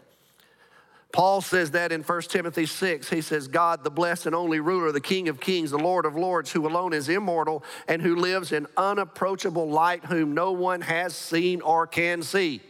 Paul 1.12 1.42
says 1.42 1.72
that 1.72 1.92
in 1.92 2.02
1 2.02 2.22
Timothy 2.22 2.64
6. 2.64 3.10
He 3.10 3.20
says, 3.20 3.46
God, 3.46 3.84
the 3.84 3.90
blessed 3.90 4.26
and 4.26 4.34
only 4.34 4.60
ruler, 4.60 4.90
the 4.92 5.00
King 5.00 5.28
of 5.28 5.40
kings, 5.40 5.70
the 5.70 5.78
Lord 5.78 6.06
of 6.06 6.16
lords, 6.16 6.50
who 6.50 6.66
alone 6.66 6.94
is 6.94 7.08
immortal 7.10 7.62
and 7.86 8.00
who 8.00 8.16
lives 8.16 8.50
in 8.50 8.66
unapproachable 8.78 9.68
light, 9.68 10.06
whom 10.06 10.32
no 10.32 10.52
one 10.52 10.80
has 10.80 11.14
seen 11.14 11.60
or 11.60 11.86
can 11.86 12.22
see. 12.22 12.62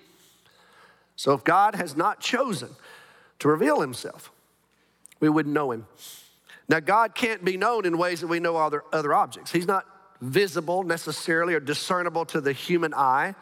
So 1.14 1.33
if 1.33 1.44
God 1.44 1.76
has 1.76 1.96
not 1.96 2.18
chosen 2.18 2.70
to 3.38 3.48
reveal 3.48 3.81
himself, 3.81 4.33
we 5.20 5.28
wouldn't 5.28 5.55
know 5.55 5.70
him. 5.70 5.87
Now, 6.68 6.81
God 6.81 7.14
can't 7.14 7.44
be 7.44 7.57
known 7.57 7.85
in 7.85 7.96
ways 7.96 8.22
that 8.22 8.26
we 8.26 8.40
know 8.40 8.57
other, 8.57 8.83
other 8.92 9.14
objects. 9.14 9.52
He's 9.52 9.66
not 9.66 9.87
visible 10.20 10.83
necessarily 10.83 11.55
or 11.55 11.61
discernible 11.61 12.24
to 12.26 12.40
the 12.40 12.52
human 12.52 12.92
eye. 12.94 13.35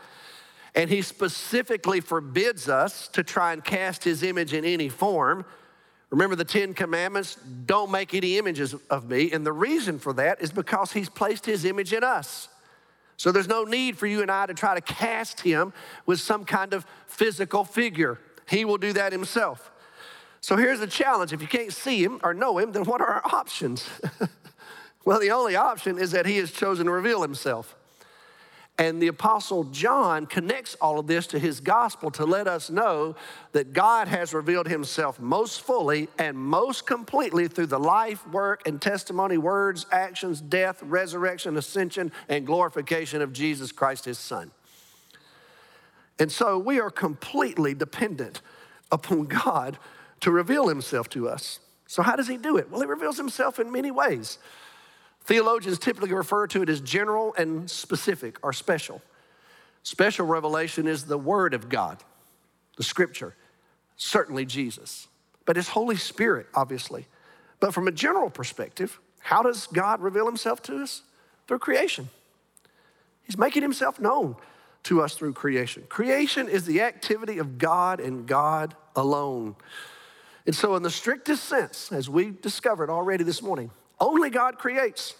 And 0.75 0.89
he 0.89 1.03
specifically 1.03 2.01
forbids 2.01 2.69
us 2.69 3.09
to 3.09 3.23
try 3.23 3.53
and 3.53 3.65
cast 3.65 4.05
his 4.05 4.23
image 4.23 4.53
in 4.53 4.65
any 4.65 4.89
form. 4.89 5.45
Remember 6.11 6.37
the 6.37 6.45
Ten 6.45 6.75
Commandments? 6.75 7.37
Don't 7.67 7.91
make 7.91 8.15
any 8.15 8.39
images 8.39 8.75
of 8.91 9.09
me. 9.09 9.33
And 9.33 9.45
the 9.45 9.53
reason 9.53 9.99
for 9.99 10.13
that 10.15 10.41
is 10.41 10.53
because 10.53 10.93
he's 10.93 11.09
placed 11.09 11.47
his 11.47 11.65
image 11.65 11.93
in 11.93 12.05
us. 12.05 12.49
So 13.17 13.33
there's 13.33 13.49
no 13.49 13.65
need 13.65 13.99
for 13.99 14.07
you 14.07 14.23
and 14.23 14.31
I 14.31 14.47
to 14.47 14.55
try 14.55 14.75
to 14.75 14.81
cast 14.81 15.41
him 15.41 15.73
with 16.07 16.21
some 16.21 16.45
kind 16.45 16.73
of 16.73 16.87
physical 17.07 17.65
figure. 17.65 18.19
He 18.49 18.65
will 18.65 18.79
do 18.79 18.93
that 18.95 19.13
himself. 19.13 19.71
So 20.41 20.57
here's 20.57 20.81
the 20.81 20.87
challenge 20.87 21.33
if 21.33 21.43
you 21.43 21.49
can't 21.49 21.73
see 21.73 22.03
him 22.03 22.21
or 22.23 22.33
know 22.33 22.59
him, 22.59 22.73
then 22.73 22.85
what 22.85 23.01
are 23.01 23.07
our 23.07 23.35
options? 23.35 23.87
well, 25.05 25.21
the 25.21 25.31
only 25.31 25.55
option 25.55 25.99
is 25.99 26.13
that 26.13 26.27
he 26.27 26.39
has 26.39 26.51
chosen 26.51 26.87
to 26.87 26.93
reveal 26.93 27.23
himself. 27.23 27.77
And 28.81 29.01
the 29.01 29.09
Apostle 29.09 29.65
John 29.65 30.25
connects 30.25 30.75
all 30.81 30.99
of 30.99 31.07
this 31.07 31.27
to 31.29 31.39
his 31.39 31.61
gospel 31.61 32.11
to 32.13 32.25
let 32.25 32.49
us 32.49 32.71
know 32.71 33.15
that 33.53 33.75
God 33.75 34.09
has 34.09 34.33
revealed 34.33 34.67
himself 34.67 35.21
most 35.21 35.61
fully 35.61 36.09
and 36.19 36.35
most 36.35 36.87
completely 36.87 37.47
through 37.47 37.67
the 37.67 37.79
life, 37.79 38.27
work, 38.29 38.67
and 38.67 38.81
testimony, 38.81 39.37
words, 39.37 39.85
actions, 39.93 40.41
death, 40.41 40.83
resurrection, 40.83 41.59
ascension, 41.59 42.11
and 42.31 42.47
glorification 42.47 43.21
of 43.21 43.35
Jesus 43.35 43.71
Christ, 43.71 44.07
his 44.07 44.19
Son. 44.19 44.51
And 46.19 46.33
so 46.33 46.59
we 46.59 46.81
are 46.81 46.91
completely 46.91 47.75
dependent 47.75 48.41
upon 48.91 49.27
God 49.27 49.79
to 50.21 50.31
reveal 50.31 50.69
himself 50.69 51.11
to 51.11 51.29
us. 51.29 51.61
So, 51.87 52.03
how 52.03 52.17
does 52.17 52.29
he 52.29 52.39
do 52.39 52.57
it? 52.57 52.71
Well, 52.71 52.81
he 52.81 52.87
reveals 52.87 53.19
himself 53.19 53.61
in 53.61 53.71
many 53.71 53.91
ways. 53.91 54.39
Theologians 55.25 55.79
typically 55.79 56.13
refer 56.13 56.47
to 56.49 56.63
it 56.63 56.69
as 56.69 56.81
general 56.81 57.35
and 57.37 57.71
specific 57.71 58.39
or 58.43 58.53
special. 58.53 59.01
Special 59.83 60.27
revelation 60.27 60.87
is 60.87 61.05
the 61.05 61.19
Word 61.19 61.55
of 61.55 61.69
God, 61.69 61.99
the 62.77 62.83
Scripture, 62.83 63.35
certainly 63.97 64.45
Jesus, 64.45 65.09
but 65.47 65.57
His 65.57 65.69
Holy 65.69 65.97
Spirit, 65.97 66.47
obviously. 66.55 67.07
But 67.61 67.75
from 67.75 67.89
a 67.89 67.93
general 67.93 68.31
perspective, 68.31 68.99
how 69.21 69.43
does 69.43 69.67
God 69.67 70.01
reveal 70.01 70.27
Himself 70.27 70.63
to 70.63 70.83
us? 70.83 71.03
Through 71.47 71.59
creation. 71.59 72.09
He's 73.23 73.39
making 73.39 73.63
Himself 73.63 74.01
known 74.01 74.37
to 74.85 75.03
us 75.03 75.15
through 75.15 75.35
creation. 75.35 75.85
Creation 75.89 76.49
is 76.49 76.65
the 76.65 76.83
activity 76.83 77.39
of 77.39 77.59
God 77.59 78.01
and 78.01 78.27
God 78.27 78.75
alone. 78.97 79.57
And 80.47 80.55
so, 80.55 80.75
in 80.75 80.83
the 80.83 80.91
strictest 80.91 81.45
sense, 81.45 81.93
as 81.93 82.09
we 82.09 82.31
discovered 82.31 82.91
already 82.91 83.25
this 83.25 83.43
morning, 83.43 83.71
only 84.01 84.31
God 84.31 84.59
creates. 84.59 85.15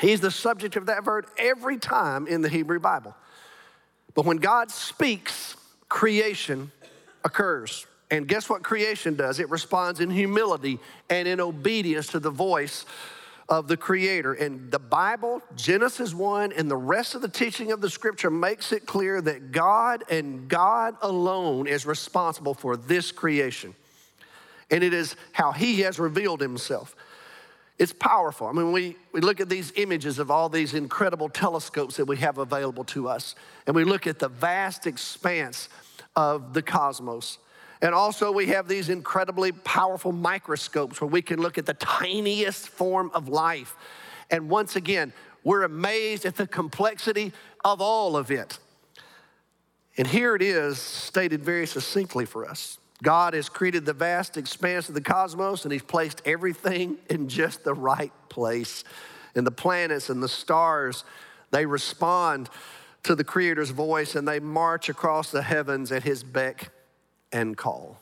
He's 0.00 0.20
the 0.20 0.30
subject 0.30 0.76
of 0.76 0.86
that 0.86 1.04
verb 1.04 1.26
every 1.36 1.78
time 1.78 2.26
in 2.26 2.42
the 2.42 2.48
Hebrew 2.48 2.80
Bible. 2.80 3.14
But 4.14 4.24
when 4.24 4.38
God 4.38 4.70
speaks, 4.70 5.56
creation 5.88 6.72
occurs. 7.24 7.86
And 8.10 8.28
guess 8.28 8.48
what 8.48 8.62
creation 8.62 9.14
does? 9.14 9.40
It 9.40 9.48
responds 9.48 10.00
in 10.00 10.10
humility 10.10 10.78
and 11.08 11.26
in 11.26 11.40
obedience 11.40 12.08
to 12.08 12.20
the 12.20 12.30
voice 12.30 12.84
of 13.48 13.68
the 13.68 13.76
Creator. 13.76 14.34
And 14.34 14.70
the 14.70 14.78
Bible, 14.78 15.42
Genesis 15.56 16.14
1, 16.14 16.52
and 16.52 16.70
the 16.70 16.76
rest 16.76 17.14
of 17.14 17.22
the 17.22 17.28
teaching 17.28 17.72
of 17.72 17.80
the 17.80 17.90
Scripture 17.90 18.30
makes 18.30 18.72
it 18.72 18.86
clear 18.86 19.20
that 19.22 19.52
God 19.52 20.04
and 20.10 20.48
God 20.48 20.96
alone 21.02 21.66
is 21.66 21.86
responsible 21.86 22.54
for 22.54 22.76
this 22.76 23.12
creation. 23.12 23.74
And 24.70 24.82
it 24.82 24.94
is 24.94 25.16
how 25.32 25.52
He 25.52 25.80
has 25.80 25.98
revealed 25.98 26.40
Himself. 26.40 26.94
It's 27.82 27.92
powerful. 27.92 28.46
I 28.46 28.52
mean, 28.52 28.70
we, 28.70 28.96
we 29.10 29.20
look 29.20 29.40
at 29.40 29.48
these 29.48 29.72
images 29.74 30.20
of 30.20 30.30
all 30.30 30.48
these 30.48 30.72
incredible 30.72 31.28
telescopes 31.28 31.96
that 31.96 32.04
we 32.04 32.16
have 32.18 32.38
available 32.38 32.84
to 32.84 33.08
us, 33.08 33.34
and 33.66 33.74
we 33.74 33.82
look 33.82 34.06
at 34.06 34.20
the 34.20 34.28
vast 34.28 34.86
expanse 34.86 35.68
of 36.14 36.54
the 36.54 36.62
cosmos. 36.62 37.38
And 37.80 37.92
also, 37.92 38.30
we 38.30 38.46
have 38.46 38.68
these 38.68 38.88
incredibly 38.88 39.50
powerful 39.50 40.12
microscopes 40.12 41.00
where 41.00 41.10
we 41.10 41.22
can 41.22 41.40
look 41.40 41.58
at 41.58 41.66
the 41.66 41.74
tiniest 41.74 42.68
form 42.68 43.10
of 43.14 43.28
life. 43.28 43.74
And 44.30 44.48
once 44.48 44.76
again, 44.76 45.12
we're 45.42 45.64
amazed 45.64 46.24
at 46.24 46.36
the 46.36 46.46
complexity 46.46 47.32
of 47.64 47.80
all 47.80 48.16
of 48.16 48.30
it. 48.30 48.60
And 49.98 50.06
here 50.06 50.36
it 50.36 50.42
is 50.42 50.78
stated 50.78 51.42
very 51.42 51.66
succinctly 51.66 52.26
for 52.26 52.48
us 52.48 52.78
God 53.02 53.34
has 53.34 53.48
created 53.48 53.84
the 53.84 53.92
vast 53.92 54.36
expanse 54.36 54.88
of 54.88 54.94
the 54.94 55.00
cosmos 55.00 55.64
and 55.64 55.72
He's 55.72 55.82
placed 55.82 56.22
everything 56.24 56.96
in 57.10 57.28
just 57.28 57.64
the 57.64 57.74
right 57.74 58.12
place. 58.28 58.84
And 59.34 59.46
the 59.46 59.50
planets 59.50 60.08
and 60.08 60.22
the 60.22 60.28
stars, 60.28 61.04
they 61.50 61.66
respond 61.66 62.48
to 63.02 63.14
the 63.14 63.24
Creator's 63.24 63.70
voice 63.70 64.14
and 64.14 64.26
they 64.26 64.38
march 64.38 64.88
across 64.88 65.30
the 65.30 65.42
heavens 65.42 65.90
at 65.90 66.04
His 66.04 66.22
beck 66.22 66.70
and 67.32 67.56
call. 67.56 67.98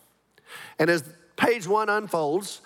And 0.78 0.90
as 0.90 1.04
page 1.36 1.66
one 1.66 1.88
unfolds, 1.88 2.60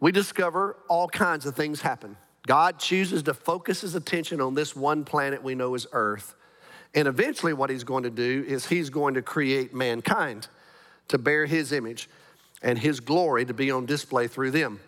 we 0.00 0.12
discover 0.12 0.76
all 0.88 1.08
kinds 1.08 1.44
of 1.44 1.54
things 1.54 1.80
happen. 1.80 2.16
God 2.46 2.78
chooses 2.78 3.22
to 3.24 3.34
focus 3.34 3.80
his 3.80 3.94
attention 3.94 4.40
on 4.40 4.54
this 4.54 4.76
one 4.76 5.04
planet 5.04 5.42
we 5.42 5.54
know 5.54 5.74
as 5.74 5.86
Earth. 5.92 6.34
And 6.94 7.08
eventually, 7.08 7.52
what 7.52 7.70
he's 7.70 7.84
going 7.84 8.04
to 8.04 8.10
do 8.10 8.44
is 8.46 8.66
he's 8.66 8.90
going 8.90 9.14
to 9.14 9.22
create 9.22 9.74
mankind 9.74 10.46
to 11.08 11.18
bear 11.18 11.46
his 11.46 11.72
image 11.72 12.08
and 12.62 12.78
his 12.78 13.00
glory 13.00 13.44
to 13.44 13.54
be 13.54 13.70
on 13.70 13.86
display 13.86 14.26
through 14.26 14.50
them. 14.50 14.80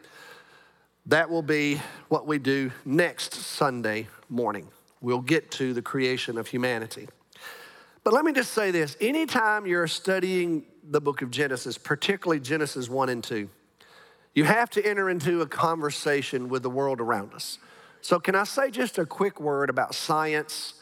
That 1.07 1.31
will 1.31 1.43
be 1.43 1.81
what 2.09 2.27
we 2.27 2.39
do 2.39 2.73
next 2.85 3.35
Sunday 3.35 4.09
morning. 4.29 4.69
We'll 5.01 5.21
get 5.21 5.51
to 5.53 5.73
the 5.73 5.83
creation 5.83 6.39
of 6.39 6.49
humanity. 6.49 7.09
But 8.03 8.13
let 8.13 8.25
me 8.25 8.33
just 8.33 8.53
say 8.53 8.71
this 8.71 8.97
anytime 9.01 9.67
you're 9.67 9.87
studying 9.87 10.65
the 10.89 11.01
book 11.01 11.23
of 11.23 11.31
Genesis, 11.31 11.79
particularly 11.79 12.41
Genesis 12.41 12.89
1 12.89 13.09
and 13.09 13.23
2, 13.23 13.49
you 14.35 14.45
have 14.45 14.71
to 14.71 14.85
enter 14.85 15.09
into 15.11 15.43
a 15.43 15.47
conversation 15.47 16.49
with 16.49 16.63
the 16.63 16.71
world 16.71 17.01
around 17.01 17.35
us. 17.35 17.59
So, 18.03 18.21
can 18.21 18.35
I 18.35 18.45
say 18.45 18.71
just 18.71 18.99
a 18.99 19.07
quick 19.07 19.41
word 19.41 19.71
about 19.71 19.95
science, 19.95 20.75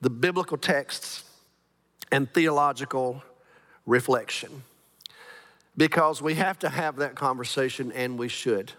the 0.00 0.10
biblical 0.10 0.56
texts, 0.56 1.24
and 2.10 2.32
theological 2.32 3.22
reflection? 3.88 4.62
Because 5.76 6.20
we 6.22 6.34
have 6.34 6.58
to 6.60 6.68
have 6.68 6.96
that 6.96 7.14
conversation 7.14 7.90
and 7.92 8.18
we 8.18 8.28
should. 8.28 8.72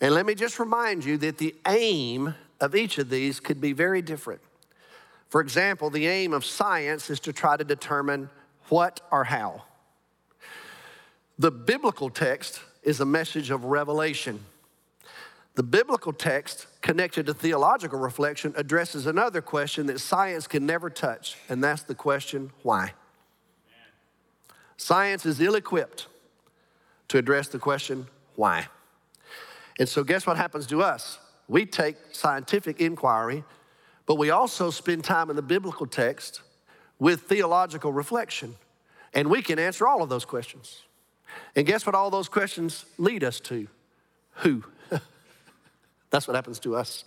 And 0.00 0.14
let 0.14 0.26
me 0.26 0.34
just 0.34 0.58
remind 0.58 1.04
you 1.04 1.16
that 1.18 1.38
the 1.38 1.54
aim 1.66 2.34
of 2.60 2.74
each 2.74 2.98
of 2.98 3.08
these 3.08 3.40
could 3.40 3.60
be 3.60 3.72
very 3.72 4.02
different. 4.02 4.40
For 5.28 5.40
example, 5.40 5.90
the 5.90 6.06
aim 6.06 6.32
of 6.32 6.44
science 6.44 7.10
is 7.10 7.18
to 7.20 7.32
try 7.32 7.56
to 7.56 7.64
determine 7.64 8.30
what 8.68 9.00
or 9.10 9.24
how. 9.24 9.64
The 11.38 11.50
biblical 11.50 12.10
text 12.10 12.60
is 12.82 13.00
a 13.00 13.04
message 13.04 13.50
of 13.50 13.64
revelation. 13.64 14.44
The 15.54 15.62
biblical 15.62 16.12
text, 16.12 16.66
connected 16.82 17.26
to 17.26 17.34
theological 17.34 17.98
reflection, 17.98 18.52
addresses 18.56 19.06
another 19.06 19.40
question 19.40 19.86
that 19.86 20.00
science 20.00 20.46
can 20.46 20.66
never 20.66 20.90
touch, 20.90 21.36
and 21.48 21.64
that's 21.64 21.82
the 21.82 21.94
question 21.94 22.52
why? 22.62 22.92
Science 24.76 25.24
is 25.24 25.40
ill 25.40 25.54
equipped 25.54 26.06
to 27.08 27.18
address 27.18 27.48
the 27.48 27.58
question 27.58 28.06
why. 28.34 28.66
And 29.78 29.88
so, 29.88 30.04
guess 30.04 30.26
what 30.26 30.36
happens 30.36 30.66
to 30.68 30.82
us? 30.82 31.18
We 31.48 31.66
take 31.66 31.96
scientific 32.12 32.80
inquiry, 32.80 33.44
but 34.06 34.16
we 34.16 34.30
also 34.30 34.70
spend 34.70 35.04
time 35.04 35.30
in 35.30 35.36
the 35.36 35.42
biblical 35.42 35.86
text 35.86 36.42
with 36.98 37.22
theological 37.22 37.92
reflection, 37.92 38.56
and 39.14 39.28
we 39.28 39.42
can 39.42 39.58
answer 39.58 39.86
all 39.86 40.02
of 40.02 40.08
those 40.08 40.24
questions. 40.24 40.82
And 41.54 41.66
guess 41.66 41.84
what 41.84 41.94
all 41.94 42.10
those 42.10 42.28
questions 42.28 42.86
lead 42.98 43.22
us 43.22 43.40
to? 43.40 43.68
Who? 44.36 44.64
that's 46.10 46.26
what 46.26 46.34
happens 46.34 46.58
to 46.60 46.76
us. 46.76 47.04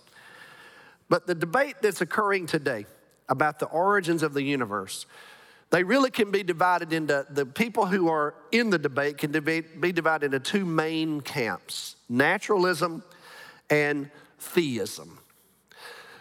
But 1.08 1.26
the 1.26 1.34
debate 1.34 1.76
that's 1.82 2.00
occurring 2.00 2.46
today 2.46 2.86
about 3.28 3.58
the 3.58 3.66
origins 3.66 4.22
of 4.22 4.32
the 4.32 4.42
universe, 4.42 5.06
they 5.70 5.84
really 5.84 6.10
can 6.10 6.30
be 6.30 6.42
divided 6.42 6.92
into 6.92 7.24
the 7.30 7.46
people 7.46 7.86
who 7.86 8.08
are 8.08 8.34
in 8.50 8.70
the 8.70 8.78
debate 8.78 9.18
can 9.18 9.30
be 9.32 9.92
divided 9.92 10.26
into 10.26 10.40
two 10.40 10.64
main 10.64 11.20
camps 11.20 11.96
naturalism 12.08 13.04
and 13.70 14.10
theism. 14.38 15.18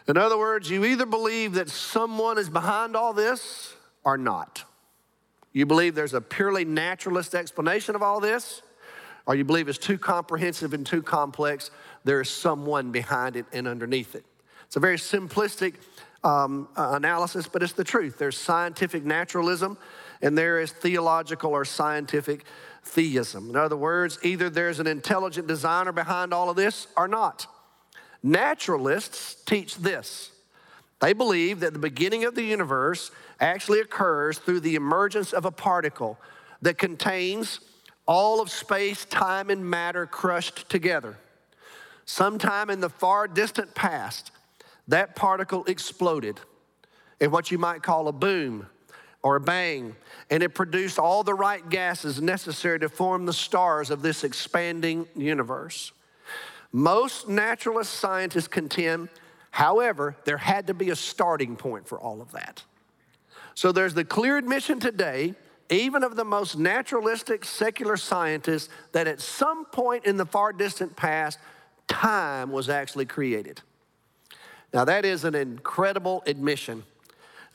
In 0.07 0.17
other 0.17 0.38
words, 0.38 0.69
you 0.69 0.85
either 0.85 1.05
believe 1.05 1.53
that 1.53 1.69
someone 1.69 2.38
is 2.38 2.49
behind 2.49 2.95
all 2.95 3.13
this 3.13 3.73
or 4.03 4.17
not. 4.17 4.63
You 5.51 5.65
believe 5.65 5.95
there's 5.95 6.13
a 6.13 6.21
purely 6.21 6.65
naturalist 6.65 7.33
explanation 7.33 7.95
of 7.95 8.03
all 8.03 8.19
this, 8.19 8.62
or 9.25 9.35
you 9.35 9.43
believe 9.43 9.67
it's 9.67 9.77
too 9.77 9.97
comprehensive 9.97 10.73
and 10.73 10.85
too 10.85 11.01
complex, 11.01 11.71
there 12.03 12.21
is 12.21 12.29
someone 12.29 12.91
behind 12.91 13.35
it 13.35 13.45
and 13.51 13.67
underneath 13.67 14.15
it. 14.15 14.25
It's 14.65 14.75
a 14.75 14.79
very 14.79 14.97
simplistic 14.97 15.75
um, 16.23 16.67
analysis, 16.75 17.47
but 17.47 17.63
it's 17.63 17.73
the 17.73 17.84
truth. 17.84 18.17
There's 18.17 18.38
scientific 18.38 19.05
naturalism, 19.05 19.77
and 20.21 20.38
there 20.38 20.60
is 20.60 20.71
theological 20.71 21.51
or 21.51 21.65
scientific 21.65 22.43
theism. 22.84 23.49
In 23.49 23.55
other 23.55 23.77
words, 23.77 24.19
either 24.23 24.49
there's 24.49 24.79
an 24.79 24.88
intelligent 24.88 25.47
designer 25.47 25.91
behind 25.91 26.34
all 26.34 26.49
of 26.49 26.55
this 26.55 26.88
or 26.97 27.08
not. 27.08 27.47
Naturalists 28.21 29.36
teach 29.45 29.77
this 29.77 30.32
they 30.99 31.13
believe 31.13 31.62
that 31.62 31.73
the 31.73 31.79
beginning 31.79 32.25
of 32.25 32.36
the 32.36 32.43
universe 32.43 33.12
actually 33.39 33.79
occurs 33.79 34.38
through 34.38 34.60
the 34.60 34.75
emergence 34.75 35.34
of 35.34 35.45
a 35.45 35.51
particle 35.51 36.19
that 36.62 36.77
contains 36.77 37.62
all 38.05 38.41
of 38.41 38.51
space, 38.51 39.05
time, 39.05 39.49
and 39.49 39.69
matter 39.69 40.05
crushed 40.05 40.69
together. 40.69 41.17
Sometime 42.05 42.69
in 42.69 42.82
the 42.82 42.89
far 42.89 43.27
distant 43.27 43.75
past, 43.75 44.32
that 44.89 45.15
particle 45.15 45.63
exploded 45.65 46.39
in 47.19 47.32
what 47.32 47.52
you 47.52 47.58
might 47.58 47.82
call 47.84 48.08
a 48.08 48.12
boom 48.12 48.67
or 49.21 49.36
a 49.36 49.41
bang, 49.41 49.95
and 50.30 50.41
it 50.41 50.49
produced 50.49 50.97
all 50.97 51.23
the 51.23 51.34
right 51.34 51.69
gases 51.69 52.21
necessary 52.21 52.80
to 52.80 52.89
form 52.89 53.25
the 53.25 53.34
stars 53.34 53.89
of 53.89 54.02
this 54.02 54.23
expanding 54.23 55.08
universe. 55.15 55.91
Most 56.71 57.28
naturalist 57.28 57.93
scientists 57.93 58.47
contend, 58.47 59.10
however, 59.52 60.15
there 60.25 60.38
had 60.38 60.67
to 60.67 60.73
be 60.73 60.89
a 60.89 60.95
starting 60.95 61.56
point 61.56 61.88
for 61.88 61.99
all 61.99 62.21
of 62.21 62.32
that. 62.32 62.63
So 63.56 63.71
there's 63.71 63.93
the 63.93 64.06
clear 64.06 64.38
admission 64.38 64.80
today, 64.80 65.36
even 65.69 66.04
of 66.04 66.15
the 66.15 66.23
most 66.23 66.58
naturalistic 66.58 67.43
secular 67.43 67.97
scientists, 67.97 68.69
that 68.93 69.08
at 69.08 69.19
some 69.19 69.65
point 69.65 70.06
in 70.06 70.17
the 70.17 70.25
far 70.25 70.54
distant 70.54 70.95
past, 70.95 71.38
time 71.88 72.52
was 72.52 72.69
actually 72.69 73.06
created. 73.06 73.62
Now, 74.73 74.86
that 74.86 75.05
is 75.05 75.23
an 75.23 75.36
incredible 75.36 76.23
admission. 76.25 76.84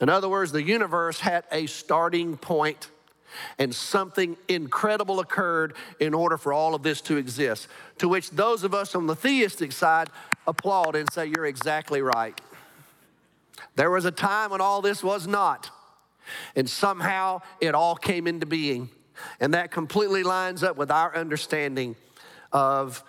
In 0.01 0.09
other 0.09 0.27
words, 0.27 0.51
the 0.51 0.63
universe 0.63 1.19
had 1.19 1.45
a 1.51 1.65
starting 1.67 2.37
point 2.37 2.89
and 3.57 3.73
something 3.73 4.37
incredible 4.47 5.19
occurred 5.19 5.75
in 5.99 6.13
order 6.13 6.37
for 6.37 6.53
all 6.53 6.75
of 6.75 6.83
this 6.83 7.01
to 7.01 7.17
exist. 7.17 7.67
To 7.99 8.07
which 8.07 8.31
those 8.31 8.63
of 8.63 8.73
us 8.73 8.95
on 8.95 9.07
the 9.07 9.15
theistic 9.15 9.71
side 9.71 10.09
applaud 10.47 10.95
and 10.95 11.11
say, 11.11 11.27
You're 11.27 11.45
exactly 11.45 12.01
right. 12.01 12.39
There 13.75 13.91
was 13.91 14.05
a 14.05 14.11
time 14.11 14.51
when 14.51 14.61
all 14.61 14.81
this 14.81 15.03
was 15.03 15.27
not. 15.27 15.69
And 16.55 16.69
somehow 16.69 17.41
it 17.61 17.75
all 17.75 17.95
came 17.95 18.27
into 18.27 18.45
being. 18.45 18.89
And 19.39 19.53
that 19.53 19.71
completely 19.71 20.23
lines 20.23 20.63
up 20.63 20.75
with 20.75 20.91
our 20.91 21.15
understanding 21.15 21.95
of 22.51 23.03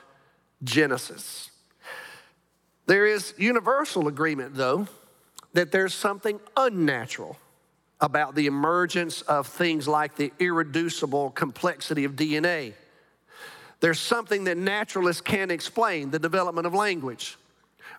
Genesis. 0.62 1.51
There 2.87 3.07
is 3.07 3.35
universal 3.37 4.09
agreement, 4.09 4.55
though, 4.55 4.87
that 5.53 5.72
there's 5.72 5.94
something 5.94 6.40
unnatural 6.57 7.37
about 8.01 8.35
the 8.35 8.46
emergence 8.46 9.22
of 9.22 9.46
things 9.46 9.88
like 9.88 10.16
the 10.16 10.33
irreducible 10.38 11.31
complexity 11.31 12.05
of 12.05 12.12
DNA. 12.12 12.75
There's 13.81 13.99
something 13.99 14.44
that 14.44 14.57
naturalists 14.57 15.22
can't 15.22 15.51
explain 15.51 16.11
the 16.11 16.18
development 16.18 16.66
of 16.66 16.75
language, 16.75 17.37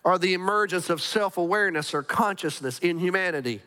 or 0.04 0.18
the 0.18 0.34
emergence 0.34 0.90
of 0.90 1.02
self 1.02 1.36
awareness 1.36 1.94
or 1.94 2.02
consciousness 2.02 2.78
in 2.78 2.98
humanity. 2.98 3.60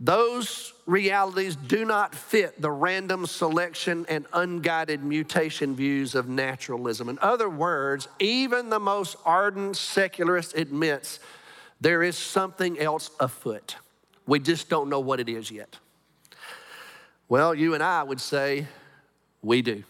Those 0.00 0.72
realities 0.86 1.56
do 1.56 1.84
not 1.84 2.14
fit 2.14 2.60
the 2.60 2.70
random 2.70 3.26
selection 3.26 4.04
and 4.08 4.26
unguided 4.32 5.04
mutation 5.04 5.76
views 5.76 6.14
of 6.14 6.28
naturalism. 6.28 7.08
In 7.08 7.18
other 7.20 7.48
words, 7.48 8.08
even 8.18 8.70
the 8.70 8.80
most 8.80 9.16
ardent 9.24 9.76
secularist 9.76 10.56
admits 10.56 11.20
there 11.80 12.02
is 12.02 12.18
something 12.18 12.78
else 12.78 13.10
afoot. 13.20 13.76
We 14.26 14.40
just 14.40 14.68
don't 14.68 14.88
know 14.88 15.00
what 15.00 15.20
it 15.20 15.28
is 15.28 15.50
yet. 15.50 15.78
Well, 17.28 17.54
you 17.54 17.74
and 17.74 17.82
I 17.82 18.02
would 18.02 18.20
say 18.20 18.66
we 19.42 19.62
do. 19.62 19.84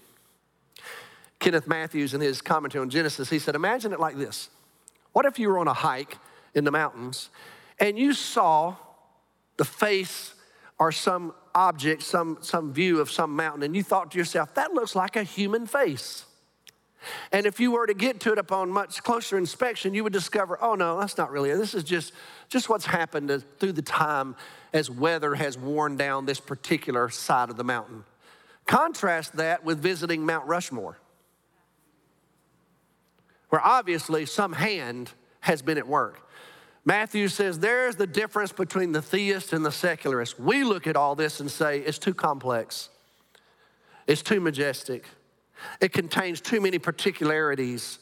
Kenneth 1.39 1.67
Mathews, 1.67 2.15
in 2.15 2.21
his 2.21 2.41
commentary 2.41 2.83
on 2.83 2.91
Genesis, 2.91 3.31
he 3.31 3.39
said, 3.39 3.55
Imagine 3.55 3.93
it 3.93 4.01
like 4.01 4.17
this. 4.17 4.49
What 5.13 5.27
if 5.27 5.39
you 5.39 5.49
were 5.49 5.59
on 5.59 5.69
a 5.69 5.75
hike 5.75 6.17
in 6.55 6.65
the 6.65 6.71
mountains 6.71 7.29
and 7.79 7.99
you 7.99 8.13
saw 8.13 8.77
the 9.57 9.65
face 9.65 10.35
or 10.79 10.91
some 10.93 11.35
object, 11.55 12.03
some, 12.03 12.39
some 12.41 12.73
view 12.73 13.01
of 13.01 13.11
some 13.11 13.37
mountain, 13.37 13.63
and 13.63 13.77
you 13.77 13.83
thought 13.83 14.11
to 14.11 14.19
yourself, 14.19 14.55
that 14.55 14.73
looks 14.75 14.97
like 14.97 15.17
a 15.17 15.23
human 15.23 15.67
face. 15.67 16.25
And 17.33 17.47
if 17.47 17.61
you 17.61 17.71
were 17.71 17.87
to 17.87 17.95
get 17.95 18.21
to 18.21 18.33
it 18.33 18.39
upon 18.39 18.71
much 18.71 19.03
closer 19.03 19.37
inspection, 19.37 19.95
you 19.95 20.03
would 20.05 20.13
discover, 20.13 20.59
oh 20.63 20.75
no, 20.75 20.99
that's 20.99 21.19
not 21.19 21.31
really. 21.31 21.55
This 21.55 21.75
is 21.75 21.85
just, 21.85 22.13
just 22.49 22.69
what's 22.69 22.87
happened 22.87 23.45
through 23.59 23.73
the 23.73 23.83
time 23.83 24.37
as 24.73 24.91
weather 24.91 25.35
has 25.35 25.59
worn 25.59 25.97
down 25.97 26.25
this 26.25 26.41
particular 26.41 27.09
side 27.11 27.51
of 27.51 27.57
the 27.57 27.65
mountain. 27.65 28.05
Contrast 28.67 29.37
that 29.37 29.65
with 29.65 29.79
visiting 29.79 30.25
Mount 30.25 30.47
Rushmore, 30.47 30.99
where 33.51 33.65
obviously 33.65 34.27
some 34.27 34.55
hand 34.55 35.11
has 35.41 35.63
been 35.63 35.79
at 35.79 35.87
work. 35.87 36.24
Matthew 36.85 37.29
says 37.29 37.59
there's 37.59 37.97
the 37.97 38.07
difference 38.07 38.53
between 38.53 38.93
the 38.93 39.01
theist 39.01 39.53
and 39.53 39.65
the 39.65 39.73
secularist. 39.73 40.39
We 40.39 40.65
look 40.65 40.87
at 40.87 40.97
all 40.97 41.15
this 41.15 41.41
and 41.41 41.51
say 41.51 41.81
it's 41.81 41.99
too 41.99 42.15
complex, 42.15 42.91
it's 44.07 44.23
too 44.23 44.41
majestic, 44.41 45.07
it 45.81 45.93
contains 45.93 46.41
too 46.41 46.61
many 46.61 46.79
particularities, 46.79 47.99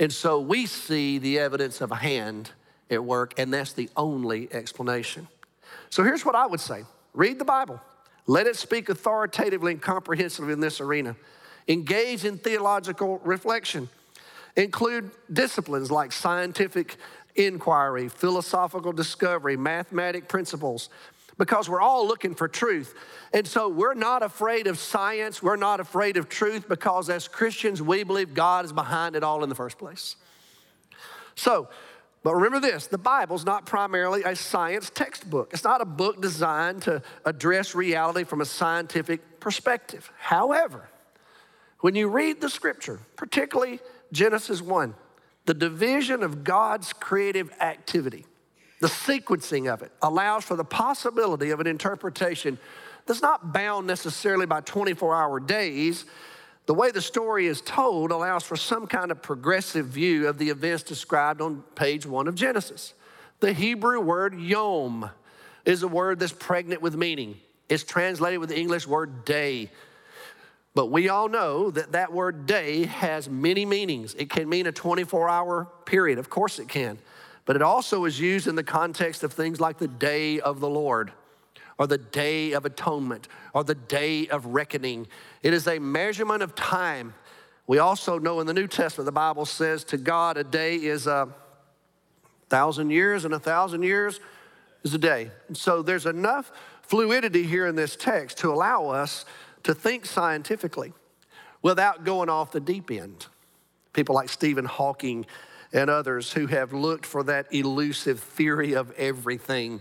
And 0.00 0.10
so 0.10 0.40
we 0.40 0.64
see 0.64 1.18
the 1.18 1.38
evidence 1.38 1.82
of 1.82 1.92
a 1.92 1.96
hand 1.96 2.50
at 2.90 3.04
work, 3.04 3.34
and 3.38 3.52
that's 3.52 3.74
the 3.74 3.90
only 3.96 4.48
explanation. 4.50 5.28
So 5.90 6.02
here's 6.02 6.24
what 6.24 6.34
I 6.34 6.46
would 6.46 6.58
say 6.58 6.84
read 7.12 7.38
the 7.38 7.44
Bible, 7.44 7.80
let 8.26 8.46
it 8.46 8.56
speak 8.56 8.88
authoritatively 8.88 9.72
and 9.72 9.82
comprehensively 9.82 10.54
in 10.54 10.60
this 10.60 10.80
arena. 10.80 11.14
Engage 11.68 12.24
in 12.24 12.38
theological 12.38 13.18
reflection. 13.18 13.88
Include 14.56 15.12
disciplines 15.32 15.92
like 15.92 16.10
scientific 16.10 16.96
inquiry, 17.34 18.08
philosophical 18.08 18.92
discovery, 18.92 19.56
mathematic 19.56 20.28
principles, 20.28 20.88
because 21.38 21.68
we're 21.68 21.80
all 21.80 22.06
looking 22.06 22.34
for 22.34 22.48
truth. 22.48 22.94
And 23.32 23.46
so 23.46 23.68
we're 23.68 23.94
not 23.94 24.22
afraid 24.22 24.66
of 24.66 24.78
science, 24.78 25.42
we're 25.42 25.56
not 25.56 25.80
afraid 25.80 26.16
of 26.16 26.28
truth, 26.28 26.68
because 26.68 27.08
as 27.08 27.28
Christians, 27.28 27.80
we 27.80 28.02
believe 28.02 28.34
God 28.34 28.64
is 28.64 28.72
behind 28.72 29.16
it 29.16 29.22
all 29.22 29.42
in 29.42 29.48
the 29.48 29.54
first 29.54 29.78
place. 29.78 30.16
So, 31.34 31.68
but 32.22 32.34
remember 32.34 32.60
this 32.60 32.86
the 32.86 32.98
Bible's 32.98 33.46
not 33.46 33.64
primarily 33.64 34.22
a 34.24 34.36
science 34.36 34.90
textbook. 34.90 35.50
It's 35.52 35.64
not 35.64 35.80
a 35.80 35.86
book 35.86 36.20
designed 36.20 36.82
to 36.82 37.02
address 37.24 37.74
reality 37.74 38.24
from 38.24 38.40
a 38.42 38.44
scientific 38.44 39.40
perspective. 39.40 40.10
However, 40.18 40.90
when 41.80 41.94
you 41.94 42.08
read 42.08 42.42
the 42.42 42.50
scripture, 42.50 43.00
particularly 43.16 43.80
Genesis 44.12 44.60
1, 44.60 44.94
the 45.50 45.54
division 45.54 46.22
of 46.22 46.44
God's 46.44 46.92
creative 46.92 47.50
activity, 47.60 48.24
the 48.78 48.86
sequencing 48.86 49.68
of 49.68 49.82
it, 49.82 49.90
allows 50.00 50.44
for 50.44 50.54
the 50.54 50.62
possibility 50.62 51.50
of 51.50 51.58
an 51.58 51.66
interpretation 51.66 52.56
that's 53.04 53.20
not 53.20 53.52
bound 53.52 53.84
necessarily 53.84 54.46
by 54.46 54.60
24 54.60 55.12
hour 55.12 55.40
days. 55.40 56.04
The 56.66 56.74
way 56.74 56.92
the 56.92 57.02
story 57.02 57.48
is 57.48 57.62
told 57.62 58.12
allows 58.12 58.44
for 58.44 58.54
some 58.54 58.86
kind 58.86 59.10
of 59.10 59.22
progressive 59.22 59.86
view 59.86 60.28
of 60.28 60.38
the 60.38 60.50
events 60.50 60.84
described 60.84 61.40
on 61.40 61.64
page 61.74 62.06
one 62.06 62.28
of 62.28 62.36
Genesis. 62.36 62.94
The 63.40 63.52
Hebrew 63.52 63.98
word 63.98 64.38
yom 64.38 65.10
is 65.64 65.82
a 65.82 65.88
word 65.88 66.20
that's 66.20 66.30
pregnant 66.30 66.80
with 66.80 66.94
meaning. 66.94 67.40
It's 67.68 67.82
translated 67.82 68.38
with 68.38 68.50
the 68.50 68.56
English 68.60 68.86
word 68.86 69.24
day. 69.24 69.72
But 70.74 70.86
we 70.86 71.08
all 71.08 71.28
know 71.28 71.70
that 71.72 71.92
that 71.92 72.12
word 72.12 72.46
day 72.46 72.86
has 72.86 73.28
many 73.28 73.66
meanings. 73.66 74.14
It 74.14 74.30
can 74.30 74.48
mean 74.48 74.66
a 74.66 74.72
24 74.72 75.28
hour 75.28 75.68
period, 75.84 76.18
of 76.18 76.30
course 76.30 76.58
it 76.58 76.68
can. 76.68 76.98
But 77.44 77.56
it 77.56 77.62
also 77.62 78.04
is 78.04 78.20
used 78.20 78.46
in 78.46 78.54
the 78.54 78.62
context 78.62 79.24
of 79.24 79.32
things 79.32 79.60
like 79.60 79.78
the 79.78 79.88
day 79.88 80.38
of 80.38 80.60
the 80.60 80.68
Lord, 80.68 81.12
or 81.78 81.86
the 81.88 81.98
day 81.98 82.52
of 82.52 82.64
atonement, 82.64 83.26
or 83.52 83.64
the 83.64 83.74
day 83.74 84.28
of 84.28 84.46
reckoning. 84.46 85.08
It 85.42 85.52
is 85.52 85.66
a 85.66 85.80
measurement 85.80 86.42
of 86.42 86.54
time. 86.54 87.14
We 87.66 87.78
also 87.78 88.18
know 88.18 88.38
in 88.40 88.46
the 88.46 88.54
New 88.54 88.68
Testament, 88.68 89.06
the 89.06 89.12
Bible 89.12 89.46
says 89.46 89.82
to 89.84 89.96
God, 89.96 90.36
a 90.36 90.44
day 90.44 90.76
is 90.76 91.08
a 91.08 91.28
thousand 92.48 92.90
years, 92.90 93.24
and 93.24 93.34
a 93.34 93.40
thousand 93.40 93.82
years 93.82 94.20
is 94.84 94.94
a 94.94 94.98
day. 94.98 95.30
So 95.52 95.82
there's 95.82 96.06
enough 96.06 96.52
fluidity 96.82 97.44
here 97.44 97.66
in 97.66 97.74
this 97.74 97.96
text 97.96 98.38
to 98.38 98.52
allow 98.52 98.88
us 98.88 99.24
to 99.64 99.74
think 99.74 100.06
scientifically 100.06 100.92
without 101.62 102.04
going 102.04 102.28
off 102.28 102.52
the 102.52 102.60
deep 102.60 102.90
end. 102.90 103.26
People 103.92 104.14
like 104.14 104.28
Stephen 104.28 104.64
Hawking 104.64 105.26
and 105.72 105.90
others 105.90 106.32
who 106.32 106.46
have 106.46 106.72
looked 106.72 107.06
for 107.06 107.22
that 107.24 107.52
elusive 107.52 108.20
theory 108.20 108.72
of 108.72 108.90
everything, 108.92 109.80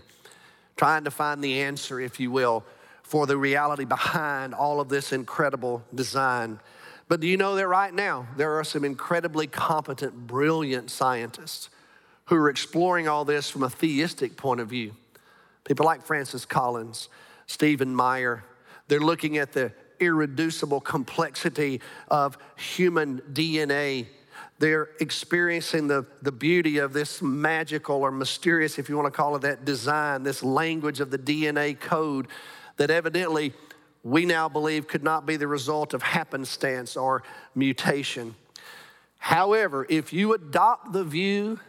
trying 0.76 1.04
to 1.04 1.12
find 1.12 1.44
the 1.44 1.62
answer, 1.62 2.00
if 2.00 2.20
you 2.20 2.32
will, 2.32 2.64
for 3.04 3.26
the 3.26 3.38
reality 3.38 3.86
behind 3.86 4.54
all 4.54 4.80
of 4.80 4.90
this 4.90 5.12
incredible 5.12 5.84
design. 5.96 6.60
But 7.08 7.22
do 7.22 7.28
you 7.28 7.38
know 7.38 7.56
that 7.56 7.68
right 7.68 7.94
now 7.94 8.28
there 8.38 8.60
are 8.60 8.64
some 8.64 8.86
incredibly 8.86 9.48
competent, 9.48 10.28
brilliant 10.28 10.92
scientists 10.92 11.70
who 12.26 12.36
are 12.36 12.50
exploring 12.50 13.08
all 13.08 13.26
this 13.26 13.50
from 13.50 13.64
a 13.64 13.70
theistic 13.70 14.38
point 14.38 14.60
of 14.60 14.70
view? 14.70 14.94
People 15.64 15.88
like 15.88 16.04
Francis 16.04 16.46
Collins, 16.46 17.10
Stephen 17.48 17.96
Meyer, 17.96 18.44
they're 18.90 19.00
looking 19.00 19.38
at 19.38 19.54
the 19.54 19.72
irreducible 20.00 20.82
complexity 20.82 21.80
of 22.10 22.38
human 22.58 23.22
DNA. 23.32 24.08
They're 24.58 24.90
experiencing 25.00 25.88
the, 25.88 26.06
the 26.22 26.32
beauty 26.32 26.80
of 26.80 26.92
this 26.92 27.22
magical 27.22 27.98
or 27.98 28.12
mysterious, 28.12 28.78
if 28.78 28.90
you 28.90 28.98
want 28.98 29.06
to 29.06 29.12
call 29.12 29.36
it 29.36 29.44
that, 29.44 29.64
design, 29.64 30.24
this 30.24 30.44
language 30.44 31.00
of 31.00 31.12
the 31.12 31.18
DNA 31.18 31.80
code 31.80 32.28
that 32.78 32.90
evidently 32.90 33.54
we 34.04 34.26
now 34.26 34.50
believe 34.50 34.88
could 34.88 35.04
not 35.04 35.26
be 35.26 35.38
the 35.38 35.48
result 35.48 35.94
of 35.94 36.02
happenstance 36.02 36.98
or 36.98 37.24
mutation. 37.54 38.36
However, 39.18 39.86
if 39.90 40.12
you 40.14 40.34
adopt 40.34 40.94
the 40.94 41.04
view 41.04 41.60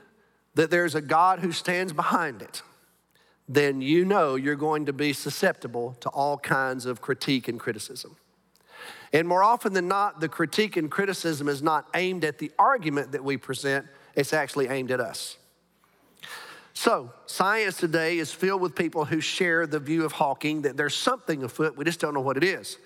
that 0.54 0.70
there's 0.70 0.94
a 0.94 1.00
God 1.00 1.40
who 1.40 1.52
stands 1.52 1.92
behind 1.92 2.42
it, 2.42 2.62
then 3.52 3.80
you 3.80 4.04
know 4.04 4.36
you're 4.36 4.54
going 4.54 4.86
to 4.86 4.92
be 4.92 5.12
susceptible 5.12 5.96
to 5.98 6.08
all 6.10 6.38
kinds 6.38 6.86
of 6.86 7.00
critique 7.00 7.48
and 7.48 7.58
criticism. 7.58 8.16
And 9.12 9.26
more 9.26 9.42
often 9.42 9.72
than 9.72 9.88
not, 9.88 10.20
the 10.20 10.28
critique 10.28 10.76
and 10.76 10.88
criticism 10.88 11.48
is 11.48 11.60
not 11.60 11.88
aimed 11.94 12.24
at 12.24 12.38
the 12.38 12.52
argument 12.60 13.10
that 13.10 13.24
we 13.24 13.36
present, 13.36 13.86
it's 14.14 14.32
actually 14.32 14.68
aimed 14.68 14.92
at 14.92 15.00
us. 15.00 15.36
So, 16.74 17.12
science 17.26 17.76
today 17.76 18.18
is 18.18 18.32
filled 18.32 18.60
with 18.60 18.76
people 18.76 19.04
who 19.04 19.20
share 19.20 19.66
the 19.66 19.80
view 19.80 20.04
of 20.04 20.12
Hawking 20.12 20.62
that 20.62 20.76
there's 20.76 20.94
something 20.94 21.42
afoot, 21.42 21.76
we 21.76 21.84
just 21.84 21.98
don't 21.98 22.14
know 22.14 22.20
what 22.20 22.36
it 22.36 22.44
is. 22.44 22.78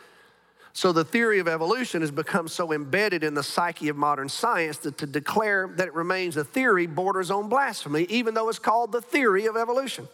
So, 0.73 0.93
the 0.93 1.05
theory 1.05 1.41
of 1.41 1.47
evolution 1.47 2.01
has 2.01 2.11
become 2.11 2.49
so 2.49 2.73
embedded 2.73 3.23
in 3.23 3.35
the 3.35 3.43
psyche 3.43 3.91
of 3.91 3.97
modern 3.97 4.31
science 4.31 4.79
that 4.79 4.97
to 4.97 5.07
declare 5.07 5.71
that 5.77 5.89
it 5.89 5.95
remains 5.95 6.39
a 6.39 6.43
theory 6.45 6.87
borders 6.87 7.31
on 7.31 7.51
blasphemy, 7.51 8.05
even 8.09 8.33
though 8.33 8.49
it's 8.49 8.59
called 8.59 8.93
the 8.93 9.03
theory 9.03 9.45
of 9.45 9.59
evolution. 9.59 10.09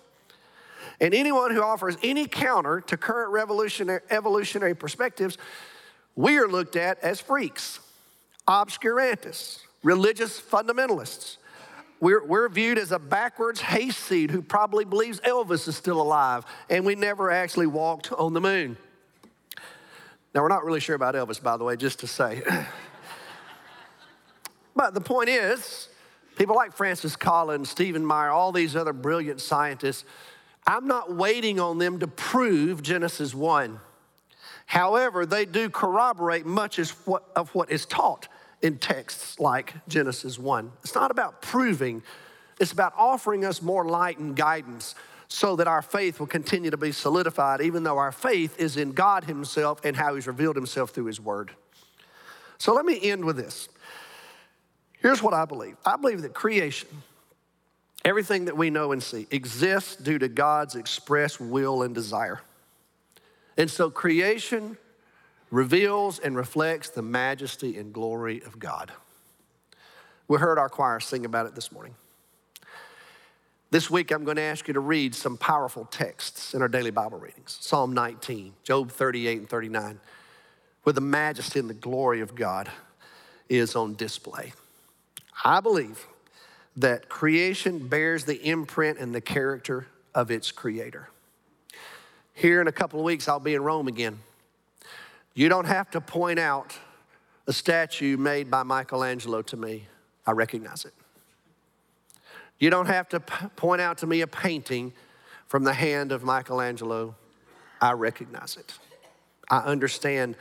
And 1.00 1.14
anyone 1.14 1.54
who 1.54 1.62
offers 1.62 1.96
any 2.02 2.26
counter 2.26 2.80
to 2.82 2.96
current 2.96 3.32
revolutionary, 3.32 4.00
evolutionary 4.10 4.74
perspectives, 4.74 5.38
we 6.14 6.38
are 6.38 6.46
looked 6.46 6.76
at 6.76 7.02
as 7.02 7.20
freaks, 7.20 7.80
obscurantists, 8.46 9.60
religious 9.82 10.40
fundamentalists. 10.40 11.38
We're, 12.00 12.24
we're 12.24 12.48
viewed 12.48 12.78
as 12.78 12.92
a 12.92 12.98
backwards 12.98 13.60
hayseed 13.60 14.30
who 14.30 14.42
probably 14.42 14.84
believes 14.84 15.20
Elvis 15.20 15.68
is 15.68 15.76
still 15.76 16.00
alive 16.00 16.44
and 16.68 16.84
we 16.84 16.94
never 16.94 17.30
actually 17.30 17.66
walked 17.66 18.12
on 18.12 18.32
the 18.32 18.40
moon. 18.40 18.76
Now, 20.34 20.42
we're 20.42 20.48
not 20.48 20.64
really 20.64 20.80
sure 20.80 20.94
about 20.94 21.14
Elvis, 21.14 21.42
by 21.42 21.56
the 21.56 21.64
way, 21.64 21.76
just 21.76 22.00
to 22.00 22.06
say. 22.06 22.42
but 24.76 24.94
the 24.94 25.00
point 25.00 25.28
is, 25.28 25.88
people 26.36 26.54
like 26.54 26.72
Francis 26.72 27.16
Collins, 27.16 27.68
Stephen 27.68 28.04
Meyer, 28.04 28.30
all 28.30 28.52
these 28.52 28.76
other 28.76 28.92
brilliant 28.92 29.40
scientists, 29.40 30.04
I'm 30.70 30.86
not 30.86 31.12
waiting 31.12 31.58
on 31.58 31.78
them 31.78 31.98
to 31.98 32.06
prove 32.06 32.80
Genesis 32.80 33.34
1. 33.34 33.80
However, 34.66 35.26
they 35.26 35.44
do 35.44 35.68
corroborate 35.68 36.46
much 36.46 36.78
of 36.78 37.54
what 37.56 37.72
is 37.72 37.84
taught 37.84 38.28
in 38.62 38.78
texts 38.78 39.40
like 39.40 39.74
Genesis 39.88 40.38
1. 40.38 40.70
It's 40.84 40.94
not 40.94 41.10
about 41.10 41.42
proving, 41.42 42.04
it's 42.60 42.70
about 42.70 42.92
offering 42.96 43.44
us 43.44 43.60
more 43.60 43.84
light 43.84 44.18
and 44.18 44.36
guidance 44.36 44.94
so 45.26 45.56
that 45.56 45.66
our 45.66 45.82
faith 45.82 46.20
will 46.20 46.28
continue 46.28 46.70
to 46.70 46.76
be 46.76 46.92
solidified, 46.92 47.60
even 47.60 47.82
though 47.82 47.98
our 47.98 48.12
faith 48.12 48.56
is 48.60 48.76
in 48.76 48.92
God 48.92 49.24
Himself 49.24 49.84
and 49.84 49.96
how 49.96 50.14
He's 50.14 50.28
revealed 50.28 50.54
Himself 50.54 50.90
through 50.90 51.06
His 51.06 51.20
Word. 51.20 51.50
So 52.58 52.74
let 52.74 52.84
me 52.84 53.00
end 53.02 53.24
with 53.24 53.36
this. 53.36 53.68
Here's 55.00 55.20
what 55.20 55.34
I 55.34 55.46
believe 55.46 55.76
I 55.84 55.96
believe 55.96 56.22
that 56.22 56.32
creation, 56.32 56.88
Everything 58.04 58.46
that 58.46 58.56
we 58.56 58.70
know 58.70 58.92
and 58.92 59.02
see 59.02 59.26
exists 59.30 59.96
due 59.96 60.18
to 60.18 60.28
God's 60.28 60.74
express 60.74 61.38
will 61.38 61.82
and 61.82 61.94
desire. 61.94 62.40
And 63.56 63.70
so 63.70 63.90
creation 63.90 64.78
reveals 65.50 66.18
and 66.18 66.36
reflects 66.36 66.90
the 66.90 67.02
majesty 67.02 67.76
and 67.76 67.92
glory 67.92 68.42
of 68.42 68.58
God. 68.58 68.92
We 70.28 70.38
heard 70.38 70.58
our 70.58 70.68
choir 70.68 71.00
sing 71.00 71.24
about 71.24 71.46
it 71.46 71.54
this 71.54 71.72
morning. 71.72 71.94
This 73.72 73.90
week, 73.90 74.10
I'm 74.10 74.24
going 74.24 74.36
to 74.36 74.42
ask 74.42 74.66
you 74.66 74.74
to 74.74 74.80
read 74.80 75.14
some 75.14 75.36
powerful 75.36 75.84
texts 75.84 76.54
in 76.54 76.62
our 76.62 76.68
daily 76.68 76.90
Bible 76.90 77.18
readings 77.18 77.58
Psalm 77.60 77.92
19, 77.92 78.54
Job 78.64 78.90
38 78.90 79.38
and 79.38 79.48
39, 79.48 80.00
where 80.82 80.92
the 80.92 81.00
majesty 81.00 81.58
and 81.58 81.70
the 81.70 81.74
glory 81.74 82.20
of 82.20 82.34
God 82.34 82.70
is 83.48 83.76
on 83.76 83.94
display. 83.94 84.52
I 85.44 85.60
believe 85.60 86.06
that 86.76 87.08
creation 87.08 87.88
bears 87.88 88.24
the 88.24 88.40
imprint 88.42 88.98
and 88.98 89.14
the 89.14 89.20
character 89.20 89.86
of 90.14 90.30
its 90.30 90.52
creator. 90.52 91.08
Here 92.34 92.60
in 92.60 92.68
a 92.68 92.72
couple 92.72 92.98
of 92.98 93.04
weeks, 93.04 93.28
I'll 93.28 93.40
be 93.40 93.54
in 93.54 93.62
Rome 93.62 93.88
again. 93.88 94.18
You 95.34 95.48
don't 95.48 95.66
have 95.66 95.90
to 95.90 96.00
point 96.00 96.38
out 96.38 96.76
a 97.46 97.52
statue 97.52 98.16
made 98.16 98.50
by 98.50 98.62
Michelangelo 98.62 99.42
to 99.42 99.56
me, 99.56 99.86
I 100.26 100.32
recognize 100.32 100.84
it. 100.84 100.94
You 102.58 102.70
don't 102.70 102.86
have 102.86 103.08
to 103.10 103.20
p- 103.20 103.46
point 103.56 103.80
out 103.80 103.98
to 103.98 104.06
me 104.06 104.20
a 104.20 104.26
painting 104.26 104.92
from 105.48 105.64
the 105.64 105.72
hand 105.72 106.12
of 106.12 106.22
Michelangelo, 106.22 107.16
I 107.80 107.92
recognize 107.92 108.56
it. 108.56 108.72
I 109.50 109.58
understand 109.58 110.36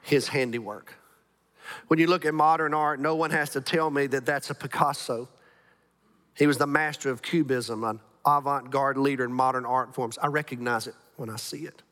his 0.00 0.28
handiwork. 0.28 0.94
When 1.88 1.98
you 1.98 2.06
look 2.06 2.24
at 2.24 2.32
modern 2.32 2.72
art, 2.72 2.98
no 3.00 3.14
one 3.14 3.30
has 3.30 3.50
to 3.50 3.60
tell 3.60 3.90
me 3.90 4.06
that 4.06 4.24
that's 4.24 4.48
a 4.48 4.54
Picasso. 4.54 5.28
He 6.34 6.46
was 6.46 6.58
the 6.58 6.66
master 6.66 7.10
of 7.10 7.22
Cubism, 7.22 7.84
an 7.84 8.00
avant 8.26 8.70
garde 8.70 8.96
leader 8.96 9.24
in 9.24 9.32
modern 9.32 9.64
art 9.64 9.94
forms. 9.94 10.18
I 10.18 10.26
recognize 10.26 10.86
it 10.86 10.94
when 11.16 11.30
I 11.30 11.36
see 11.36 11.64
it. 11.64 11.82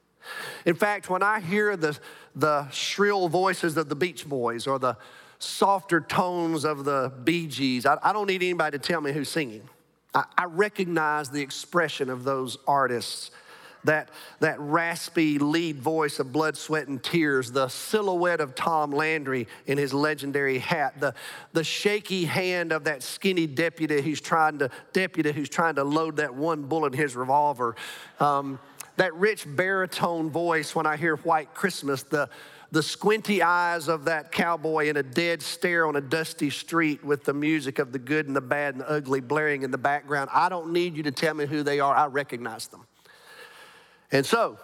In 0.65 0.75
fact, 0.75 1.11
when 1.11 1.23
I 1.23 1.41
hear 1.41 1.77
the, 1.77 1.99
the 2.35 2.69
shrill 2.71 3.29
voices 3.29 3.77
of 3.77 3.89
the 3.89 3.97
Beach 3.97 4.29
Boys 4.29 4.67
or 4.67 4.79
the 4.79 4.97
softer 5.39 6.01
tones 6.01 6.65
of 6.65 6.85
the 6.85 7.13
Bee 7.25 7.47
Gees, 7.47 7.87
I, 7.87 7.99
I 8.03 8.13
don't 8.13 8.27
need 8.27 8.43
anybody 8.43 8.79
to 8.79 8.83
tell 8.83 9.01
me 9.01 9.13
who's 9.13 9.29
singing. 9.29 9.69
I, 10.15 10.25
I 10.39 10.45
recognize 10.45 11.31
the 11.31 11.41
expression 11.41 12.09
of 12.09 12.25
those 12.25 12.59
artists 12.67 13.31
that, 13.85 14.11
that 14.41 14.59
raspy 14.61 15.39
lead 15.39 15.81
voice 15.81 16.19
of 16.19 16.33
blood, 16.33 16.57
sweat, 16.57 16.89
and 16.89 17.03
tears, 17.03 17.51
the 17.51 17.69
silhouette 17.69 18.41
of 18.41 18.55
Tom 18.55 18.93
Landry 18.93 19.49
in 19.67 19.79
his 19.79 19.93
legendary 19.93 20.59
hat, 20.59 21.01
the, 21.01 21.15
the 21.53 21.65
shaky 21.65 22.25
hand 22.25 22.73
of 22.73 22.85
that 22.85 23.03
skinny 23.03 23.47
deputy 23.47 24.01
who's 24.01 24.21
trying 24.21 24.59
to 24.59 24.71
deputy 24.93 25.33
who's 25.33 25.49
trying 25.49 25.75
to 25.77 25.85
load 25.85 26.17
that 26.17 26.35
one 26.35 26.63
bullet 26.63 26.93
in 26.93 26.99
his 26.99 27.17
revolver. 27.17 27.77
Um, 28.21 28.59
that 28.97 29.15
rich 29.15 29.47
baritone 29.49 30.31
voice 30.31 30.75
when 30.75 30.87
I 30.87 30.97
hear 30.97 31.17
White 31.17 31.55
Christmas, 31.55 32.03
the, 32.03 32.29
the 32.73 32.83
squinty 32.83 33.43
eyes 33.43 33.89
of 33.89 34.05
that 34.05 34.33
cowboy 34.33 34.89
in 34.89 34.97
a 34.97 35.03
dead 35.03 35.43
stare 35.43 35.87
on 35.87 35.97
a 35.97 36.01
dusty 36.01 36.51
street 36.51 37.03
with 37.03 37.25
the 37.25 37.35
music 37.35 37.79
of 37.79 37.93
the 37.93 37.99
good 37.99 38.27
and 38.27 38.37
the 38.37 38.41
bad 38.41 38.75
and 38.75 38.83
the 38.83 38.91
ugly 38.91 39.21
blaring 39.21 39.63
in 39.63 39.71
the 39.71 39.79
background. 39.79 40.31
I 40.33 40.49
don't 40.49 40.73
need 40.73 40.97
you 40.97 41.03
to 41.05 41.11
tell 41.11 41.35
me 41.35 41.47
who 41.47 41.63
they 41.63 41.81
are, 41.81 41.95
I 41.95 42.07
recognize 42.07 42.69
them. 42.69 42.87
And 44.13 44.25
so, 44.25 44.59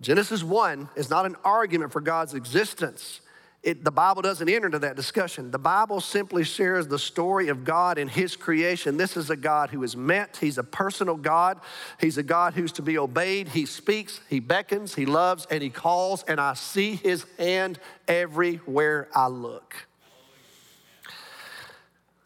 Genesis 0.00 0.44
1 0.44 0.90
is 0.94 1.10
not 1.10 1.26
an 1.26 1.36
argument 1.42 1.90
for 1.90 2.00
God's 2.00 2.34
existence. 2.34 3.20
It, 3.62 3.84
the 3.84 3.90
Bible 3.90 4.22
doesn't 4.22 4.48
enter 4.48 4.66
into 4.66 4.78
that 4.78 4.96
discussion. 4.96 5.50
The 5.50 5.58
Bible 5.58 6.00
simply 6.00 6.44
shares 6.44 6.86
the 6.86 6.98
story 6.98 7.48
of 7.48 7.64
God 7.64 7.98
and 7.98 8.10
His 8.10 8.34
creation. 8.34 8.96
This 8.96 9.18
is 9.18 9.28
a 9.28 9.36
God 9.36 9.68
who 9.68 9.82
is 9.82 9.94
met. 9.94 10.38
He's 10.38 10.56
a 10.56 10.62
personal 10.62 11.16
God. 11.16 11.60
He's 11.98 12.16
a 12.16 12.22
God 12.22 12.54
who's 12.54 12.72
to 12.72 12.82
be 12.82 12.96
obeyed. 12.96 13.48
He 13.48 13.66
speaks, 13.66 14.20
He 14.30 14.40
beckons, 14.40 14.94
He 14.94 15.04
loves, 15.04 15.46
and 15.50 15.62
He 15.62 15.68
calls, 15.68 16.22
and 16.22 16.40
I 16.40 16.54
see 16.54 16.94
His 16.94 17.26
hand 17.38 17.78
everywhere 18.08 19.08
I 19.14 19.26
look. 19.26 19.74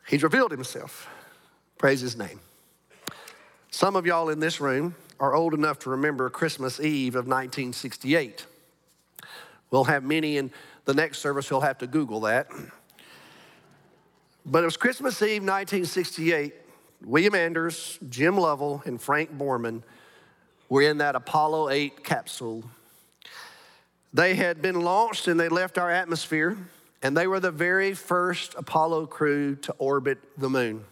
He's 0.06 0.22
revealed 0.22 0.52
Himself. 0.52 1.08
Praise 1.78 2.00
His 2.00 2.16
name. 2.16 2.38
Some 3.72 3.96
of 3.96 4.06
y'all 4.06 4.28
in 4.28 4.38
this 4.38 4.60
room 4.60 4.94
are 5.24 5.34
old 5.34 5.54
enough 5.54 5.78
to 5.78 5.88
remember 5.88 6.28
Christmas 6.28 6.78
Eve 6.78 7.14
of 7.14 7.26
1968. 7.26 8.44
We'll 9.70 9.84
have 9.84 10.04
many 10.04 10.36
in 10.36 10.50
the 10.84 10.92
next 10.92 11.20
service, 11.20 11.48
you'll 11.48 11.62
have 11.62 11.78
to 11.78 11.86
Google 11.86 12.20
that. 12.20 12.48
But 14.44 14.62
it 14.62 14.66
was 14.66 14.76
Christmas 14.76 15.22
Eve, 15.22 15.40
1968. 15.40 16.52
William 17.06 17.34
Anders, 17.34 17.98
Jim 18.10 18.36
Lovell, 18.36 18.82
and 18.84 19.00
Frank 19.00 19.34
Borman 19.34 19.82
were 20.68 20.82
in 20.82 20.98
that 20.98 21.16
Apollo 21.16 21.70
8 21.70 22.04
capsule. 22.04 22.62
They 24.12 24.34
had 24.34 24.60
been 24.60 24.82
launched 24.82 25.26
and 25.26 25.40
they 25.40 25.48
left 25.48 25.78
our 25.78 25.90
atmosphere, 25.90 26.58
and 27.02 27.16
they 27.16 27.26
were 27.26 27.40
the 27.40 27.50
very 27.50 27.94
first 27.94 28.54
Apollo 28.58 29.06
crew 29.06 29.56
to 29.56 29.72
orbit 29.78 30.18
the 30.36 30.50
moon. 30.50 30.84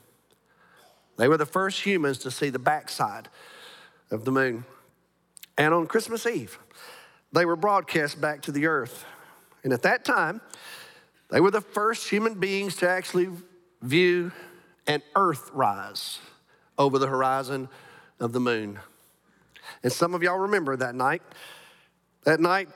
They 1.18 1.28
were 1.28 1.36
the 1.36 1.44
first 1.44 1.82
humans 1.82 2.16
to 2.20 2.30
see 2.30 2.48
the 2.48 2.58
backside 2.58 3.28
of 4.12 4.24
the 4.24 4.30
moon. 4.30 4.64
And 5.58 5.74
on 5.74 5.86
Christmas 5.86 6.26
Eve, 6.26 6.58
they 7.32 7.44
were 7.44 7.56
broadcast 7.56 8.20
back 8.20 8.42
to 8.42 8.52
the 8.52 8.66
earth. 8.66 9.04
And 9.64 9.72
at 9.72 9.82
that 9.82 10.04
time, 10.04 10.40
they 11.30 11.40
were 11.40 11.50
the 11.50 11.60
first 11.60 12.08
human 12.08 12.34
beings 12.34 12.76
to 12.76 12.88
actually 12.88 13.28
view 13.80 14.32
an 14.86 15.02
earth 15.16 15.50
rise 15.52 16.18
over 16.78 16.98
the 16.98 17.06
horizon 17.06 17.68
of 18.20 18.32
the 18.32 18.40
moon. 18.40 18.78
And 19.82 19.92
some 19.92 20.14
of 20.14 20.22
y'all 20.22 20.38
remember 20.38 20.76
that 20.76 20.94
night. 20.94 21.22
That 22.24 22.40
night, 22.40 22.68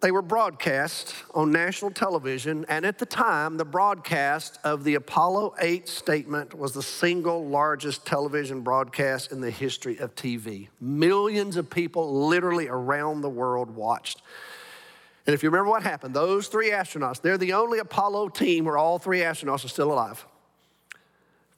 they 0.00 0.10
were 0.10 0.22
broadcast 0.22 1.14
on 1.34 1.52
national 1.52 1.90
television, 1.90 2.64
and 2.68 2.86
at 2.86 2.98
the 2.98 3.04
time, 3.04 3.58
the 3.58 3.66
broadcast 3.66 4.58
of 4.64 4.82
the 4.82 4.94
Apollo 4.94 5.54
8 5.60 5.86
statement 5.88 6.54
was 6.54 6.72
the 6.72 6.82
single 6.82 7.46
largest 7.46 8.06
television 8.06 8.62
broadcast 8.62 9.30
in 9.30 9.42
the 9.42 9.50
history 9.50 9.98
of 9.98 10.14
TV. 10.14 10.68
Millions 10.80 11.56
of 11.56 11.68
people 11.68 12.26
literally 12.26 12.66
around 12.68 13.20
the 13.20 13.28
world 13.28 13.70
watched. 13.70 14.22
And 15.26 15.34
if 15.34 15.42
you 15.42 15.50
remember 15.50 15.68
what 15.68 15.82
happened, 15.82 16.14
those 16.14 16.48
three 16.48 16.70
astronauts, 16.70 17.20
they're 17.20 17.38
the 17.38 17.52
only 17.52 17.78
Apollo 17.78 18.30
team 18.30 18.64
where 18.64 18.78
all 18.78 18.98
three 18.98 19.20
astronauts 19.20 19.66
are 19.66 19.68
still 19.68 19.92
alive. 19.92 20.24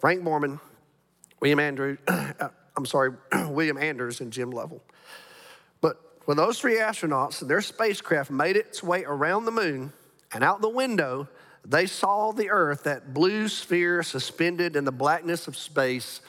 Frank 0.01 0.23
Borman, 0.25 0.59
William 1.41 1.61
Andrews, 1.61 1.99
uh, 2.09 2.49
I'm 2.77 2.87
sorry, 2.87 3.13
William 3.47 3.79
Anders 3.79 4.21
and 4.21 4.33
Jim 4.33 4.51
Lovell. 4.51 4.83
When 6.25 6.37
those 6.37 6.59
three 6.59 6.77
astronauts 6.77 7.41
and 7.41 7.51
their 7.51 7.61
spacecraft 7.61 8.31
made 8.31 8.57
its 8.57 8.83
way 8.83 9.05
around 9.05 9.45
the 9.45 9.51
moon 9.51 9.93
and 10.33 10.45
out 10.45 10.61
the 10.61 10.69
window, 10.69 11.29
they 11.65 11.87
saw 11.87 12.33
the 12.33 12.51
Earth, 12.51 12.85
that 12.85 13.13
blue 13.13 13.49
sphere 13.49 14.03
suspended 14.03 14.77
in 14.77 14.85
the 14.85 14.93
blackness 14.93 15.49
of 15.49 15.57
space, 15.57 16.21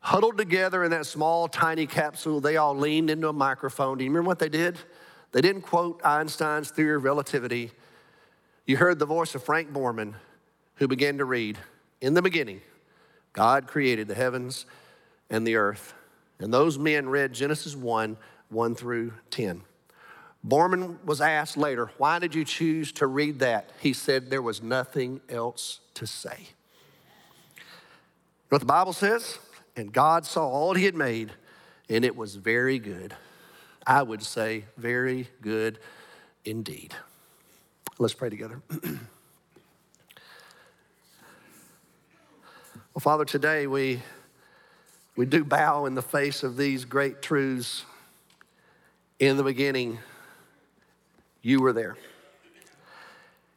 huddled 0.00 0.38
together 0.38 0.82
in 0.84 0.90
that 0.90 1.06
small, 1.06 1.48
tiny 1.48 1.86
capsule. 1.86 2.40
They 2.40 2.56
all 2.56 2.76
leaned 2.76 3.10
into 3.10 3.28
a 3.28 3.32
microphone. 3.32 3.98
Do 3.98 4.04
you 4.04 4.10
remember 4.10 4.28
what 4.28 4.38
they 4.38 4.48
did? 4.48 4.76
They 5.32 5.40
didn't 5.40 5.62
quote 5.62 6.00
Einstein's 6.04 6.70
theory 6.70 6.96
of 6.96 7.04
relativity. 7.04 7.70
You 8.66 8.76
heard 8.76 8.98
the 8.98 9.06
voice 9.06 9.34
of 9.34 9.42
Frank 9.42 9.72
Borman, 9.72 10.14
who 10.76 10.88
began 10.88 11.18
to 11.18 11.24
read 11.24 11.58
In 12.00 12.14
the 12.14 12.22
beginning, 12.22 12.60
God 13.32 13.66
created 13.66 14.08
the 14.08 14.14
heavens 14.14 14.66
and 15.30 15.46
the 15.46 15.56
earth. 15.56 15.94
And 16.38 16.52
those 16.52 16.78
men 16.78 17.08
read 17.08 17.32
Genesis 17.32 17.74
1 17.76 18.16
1 18.52 18.74
through 18.74 19.14
10. 19.30 19.62
Borman 20.46 21.02
was 21.04 21.20
asked 21.20 21.56
later, 21.56 21.90
Why 21.98 22.18
did 22.18 22.34
you 22.34 22.44
choose 22.44 22.92
to 22.92 23.06
read 23.06 23.38
that? 23.38 23.70
He 23.80 23.92
said, 23.92 24.30
There 24.30 24.42
was 24.42 24.62
nothing 24.62 25.20
else 25.28 25.80
to 25.94 26.06
say. 26.06 26.48
You 27.56 27.62
know 28.50 28.56
what 28.56 28.60
the 28.60 28.66
Bible 28.66 28.92
says? 28.92 29.38
And 29.76 29.92
God 29.92 30.26
saw 30.26 30.46
all 30.46 30.74
he 30.74 30.84
had 30.84 30.94
made, 30.94 31.32
and 31.88 32.04
it 32.04 32.16
was 32.16 32.34
very 32.36 32.78
good. 32.78 33.14
I 33.86 34.02
would 34.02 34.22
say, 34.22 34.64
very 34.76 35.28
good 35.40 35.78
indeed. 36.44 36.94
Let's 37.98 38.14
pray 38.14 38.30
together. 38.30 38.60
well, 38.82 38.98
Father, 43.00 43.24
today 43.24 43.66
we, 43.66 44.02
we 45.16 45.26
do 45.26 45.44
bow 45.44 45.86
in 45.86 45.94
the 45.94 46.02
face 46.02 46.42
of 46.42 46.56
these 46.56 46.84
great 46.84 47.22
truths. 47.22 47.84
In 49.22 49.36
the 49.36 49.44
beginning, 49.44 50.00
you 51.42 51.60
were 51.60 51.72
there. 51.72 51.96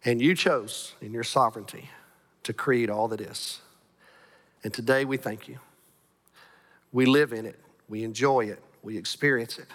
And 0.03 0.22
you 0.22 0.36
chose 0.36 0.93
in 1.01 1.11
your 1.11 1.24
sovereignty 1.24 1.89
to 2.43 2.53
create 2.53 2.91
all 2.91 3.07
that 3.07 3.20
is. 3.20 3.61
And 4.63 4.72
today 4.72 5.05
we 5.05 5.18
thank 5.18 5.47
you. 5.47 5.57
We 6.91 7.07
live 7.07 7.34
in 7.34 7.47
it, 7.47 7.59
we 7.89 8.03
enjoy 8.03 8.41
it, 8.41 8.61
we 8.84 8.95
experience 8.95 9.57
it. 9.57 9.66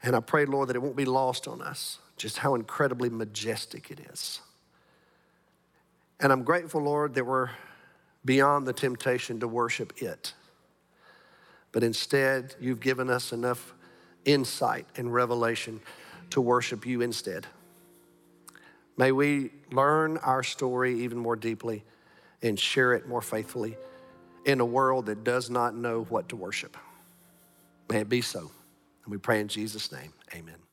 And 0.00 0.14
I 0.14 0.20
pray, 0.20 0.44
Lord, 0.44 0.68
that 0.68 0.76
it 0.76 0.78
won't 0.82 0.94
be 0.94 1.04
lost 1.04 1.48
on 1.48 1.60
us 1.60 1.98
just 2.16 2.38
how 2.38 2.54
incredibly 2.54 3.10
majestic 3.10 3.90
it 3.90 3.98
is. 4.12 4.42
And 6.20 6.30
I'm 6.30 6.44
grateful, 6.44 6.82
Lord, 6.82 7.14
that 7.14 7.24
we're 7.24 7.50
beyond 8.24 8.64
the 8.64 8.72
temptation 8.72 9.40
to 9.40 9.48
worship 9.48 10.00
it. 10.00 10.34
But 11.72 11.82
instead, 11.82 12.54
you've 12.60 12.78
given 12.78 13.10
us 13.10 13.32
enough 13.32 13.74
insight 14.28 14.86
and 14.96 15.12
revelation 15.12 15.80
to 16.30 16.40
worship 16.40 16.86
you 16.86 17.00
instead. 17.00 17.46
May 18.96 19.12
we 19.12 19.50
learn 19.72 20.18
our 20.18 20.42
story 20.42 21.00
even 21.00 21.18
more 21.18 21.36
deeply 21.36 21.84
and 22.42 22.58
share 22.58 22.92
it 22.92 23.08
more 23.08 23.22
faithfully 23.22 23.76
in 24.44 24.60
a 24.60 24.64
world 24.64 25.06
that 25.06 25.24
does 25.24 25.50
not 25.50 25.74
know 25.74 26.04
what 26.04 26.28
to 26.28 26.36
worship. 26.36 26.76
May 27.88 28.00
it 28.00 28.08
be 28.08 28.20
so. 28.20 28.50
And 29.04 29.12
we 29.12 29.18
pray 29.18 29.40
in 29.40 29.48
Jesus' 29.48 29.90
name, 29.90 30.12
amen. 30.34 30.67